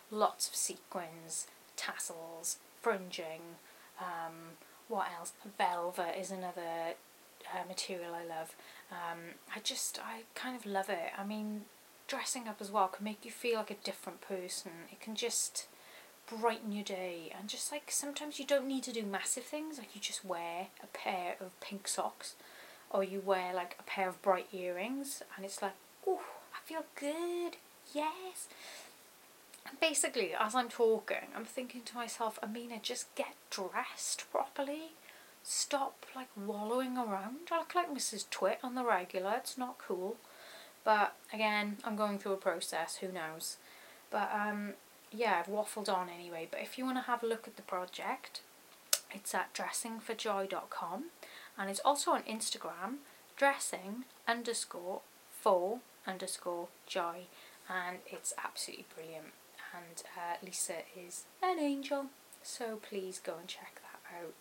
Lots 0.10 0.48
of 0.48 0.56
sequins, 0.56 1.48
tassels, 1.76 2.58
fringing, 2.82 3.58
um, 4.00 4.58
what 4.88 5.08
else? 5.18 5.34
Velvet 5.58 6.20
is 6.20 6.32
another 6.32 6.96
uh, 7.54 7.68
material 7.68 8.14
I 8.14 8.26
love. 8.26 8.56
Um, 8.92 9.36
I 9.56 9.60
just, 9.60 10.00
I 10.00 10.24
kind 10.36 10.56
of 10.56 10.66
love 10.66 10.90
it. 10.90 11.12
I 11.18 11.24
mean, 11.24 11.62
dressing 12.12 12.46
up 12.46 12.58
as 12.60 12.70
well 12.70 12.90
can 12.90 13.06
make 13.06 13.24
you 13.24 13.32
feel 13.32 13.56
like 13.56 13.72
a 13.72 13.86
different 13.86 14.20
person. 14.20 14.72
It 14.92 15.00
can 15.00 15.16
just 15.16 15.68
brighten 16.30 16.74
your 16.74 16.84
day 16.84 17.32
and 17.40 17.48
just 17.48 17.72
like 17.72 17.90
sometimes 17.90 18.38
you 18.38 18.46
don't 18.46 18.68
need 18.68 18.84
to 18.84 18.92
do 18.92 19.04
massive 19.04 19.46
things 19.46 19.78
like 19.78 19.96
you 19.96 20.02
just 20.02 20.26
wear 20.26 20.68
a 20.84 20.88
pair 20.88 21.36
of 21.40 21.58
pink 21.62 21.88
socks 21.88 22.36
or 22.90 23.02
you 23.02 23.22
wear 23.22 23.54
like 23.54 23.78
a 23.80 23.84
pair 23.84 24.10
of 24.10 24.22
bright 24.22 24.48
earrings 24.52 25.24
and 25.38 25.46
it's 25.46 25.62
like 25.62 25.72
oh 26.06 26.20
I 26.54 26.60
feel 26.66 26.84
good 27.00 27.56
yes. 27.96 28.50
And 29.66 29.80
basically 29.80 30.32
as 30.38 30.54
I'm 30.54 30.68
talking 30.68 31.30
I'm 31.34 31.46
thinking 31.46 31.82
to 31.84 31.96
myself 31.96 32.38
Amina 32.44 32.80
just 32.82 33.16
get 33.16 33.36
dressed 33.50 34.30
properly. 34.34 34.96
Stop 35.44 36.06
like 36.14 36.28
wallowing 36.36 36.98
around 36.98 37.48
I 37.52 37.60
look 37.60 37.74
like 37.74 37.94
Mrs 37.94 38.30
Twit 38.30 38.60
on 38.62 38.76
the 38.76 38.84
regular. 38.84 39.36
It's 39.38 39.58
not 39.58 39.78
cool 39.78 40.18
but 40.84 41.16
again, 41.34 41.78
I'm 41.84 41.96
going 41.96 42.18
through 42.18 42.34
a 42.34 42.38
process, 42.38 42.98
who 42.98 43.12
knows. 43.12 43.58
But 44.10 44.30
um, 44.34 44.74
yeah, 45.12 45.40
I've 45.40 45.52
waffled 45.52 45.90
on 45.90 46.10
anyway. 46.10 46.48
But 46.50 46.62
if 46.62 46.78
you 46.78 46.86
want 46.86 46.98
to 46.98 47.04
have 47.04 47.24
a 47.24 47.28
look 47.28 47.48
at 47.48 47.56
the 47.56 47.62
project, 47.62 48.42
it's 49.14 49.36
at 49.36 49.54
dressingforjoy.com 49.54 51.06
and 51.58 51.70
it's 51.70 51.82
also 51.84 52.12
on 52.12 52.24
Instagram, 52.24 52.98
dressing 53.36 54.06
underscore 54.28 55.02
for 55.40 55.80
underscore 56.08 56.68
joy. 56.88 57.28
And 57.70 57.98
it's 58.08 58.34
absolutely 58.44 58.86
brilliant. 58.96 59.34
And 59.74 60.04
uh, 60.18 60.44
Lisa 60.44 60.78
is 60.98 61.26
an 61.42 61.60
angel. 61.60 62.08
So 62.44 62.78
please 62.78 63.22
go 63.24 63.36
and 63.40 63.48
check 63.48 63.82
that 63.82 64.18
out. 64.18 64.34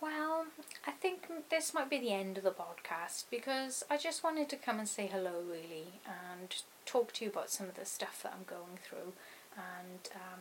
Well, 0.00 0.46
I 0.86 0.92
think 0.92 1.28
this 1.50 1.74
might 1.74 1.90
be 1.90 1.98
the 1.98 2.12
end 2.12 2.38
of 2.38 2.44
the 2.44 2.50
podcast 2.50 3.24
because 3.30 3.84
I 3.90 3.98
just 3.98 4.24
wanted 4.24 4.48
to 4.48 4.56
come 4.56 4.78
and 4.78 4.88
say 4.88 5.06
hello, 5.06 5.42
really, 5.46 6.00
and 6.06 6.54
talk 6.86 7.12
to 7.14 7.24
you 7.24 7.30
about 7.30 7.50
some 7.50 7.68
of 7.68 7.76
the 7.76 7.84
stuff 7.84 8.22
that 8.22 8.32
I'm 8.34 8.44
going 8.46 8.78
through. 8.82 9.12
And 9.56 10.08
um, 10.14 10.40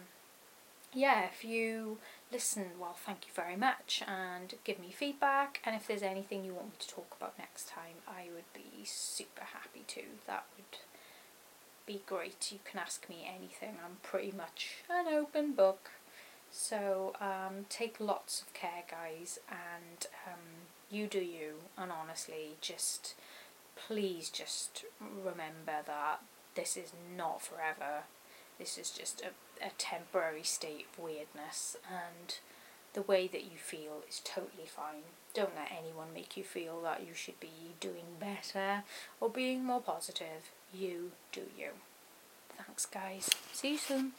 yeah, 0.94 1.26
if 1.26 1.44
you 1.44 1.98
listen, 2.32 2.68
well, 2.80 2.96
thank 3.06 3.28
you 3.28 3.34
very 3.36 3.58
much, 3.58 4.02
and 4.08 4.54
give 4.64 4.80
me 4.80 4.92
feedback. 4.96 5.60
And 5.66 5.76
if 5.76 5.88
there's 5.88 6.04
anything 6.04 6.46
you 6.46 6.54
want 6.54 6.68
me 6.68 6.72
to 6.80 6.88
talk 6.88 7.14
about 7.18 7.38
next 7.38 7.68
time, 7.68 8.00
I 8.08 8.28
would 8.34 8.52
be 8.54 8.86
super 8.86 9.44
happy 9.54 9.84
to. 9.88 10.02
That 10.26 10.46
would 10.56 10.80
be 11.86 12.02
great. 12.06 12.50
You 12.52 12.60
can 12.64 12.80
ask 12.80 13.10
me 13.10 13.28
anything, 13.28 13.76
I'm 13.84 13.98
pretty 14.04 14.32
much 14.32 14.84
an 14.90 15.08
open 15.14 15.52
book. 15.52 15.90
So 16.52 17.14
um, 17.22 17.66
take 17.70 18.00
lots 18.00 18.42
of 18.42 18.54
care, 18.54 18.84
guys, 18.90 19.40
and 19.50 20.08
um, 20.28 20.40
you 20.90 21.08
do 21.08 21.20
you. 21.20 21.56
And 21.78 21.92
honestly, 21.92 22.56
just 22.62 23.16
please 23.76 24.30
just 24.30 24.86
remember 25.02 25.84
that 25.86 26.22
this 26.56 26.76
is 26.76 26.92
not 27.16 27.42
forever. 27.42 28.04
This 28.58 28.78
is 28.78 28.90
just 28.90 29.22
a, 29.22 29.66
a 29.66 29.72
temporary 29.78 30.44
state 30.44 30.88
of 30.92 31.04
weirdness, 31.04 31.78
and 31.88 32.36
the 32.94 33.02
way 33.02 33.28
that 33.28 33.44
you 33.44 33.58
feel 33.58 34.04
is 34.08 34.22
totally 34.24 34.66
fine. 34.66 35.04
Don't 35.34 35.56
let 35.56 35.72
anyone 35.72 36.08
make 36.14 36.36
you 36.36 36.44
feel 36.44 36.82
that 36.82 37.06
you 37.08 37.14
should 37.14 37.40
be 37.40 37.76
doing 37.80 38.18
better 38.20 38.84
or 39.22 39.30
being 39.30 39.64
more 39.64 39.82
positive. 39.82 40.50
You 40.74 41.12
do 41.32 41.44
you. 41.58 41.70
Thanks, 42.58 42.86
guys. 42.86 43.30
See 43.54 43.74
you 43.74 43.78
soon. 43.78 44.12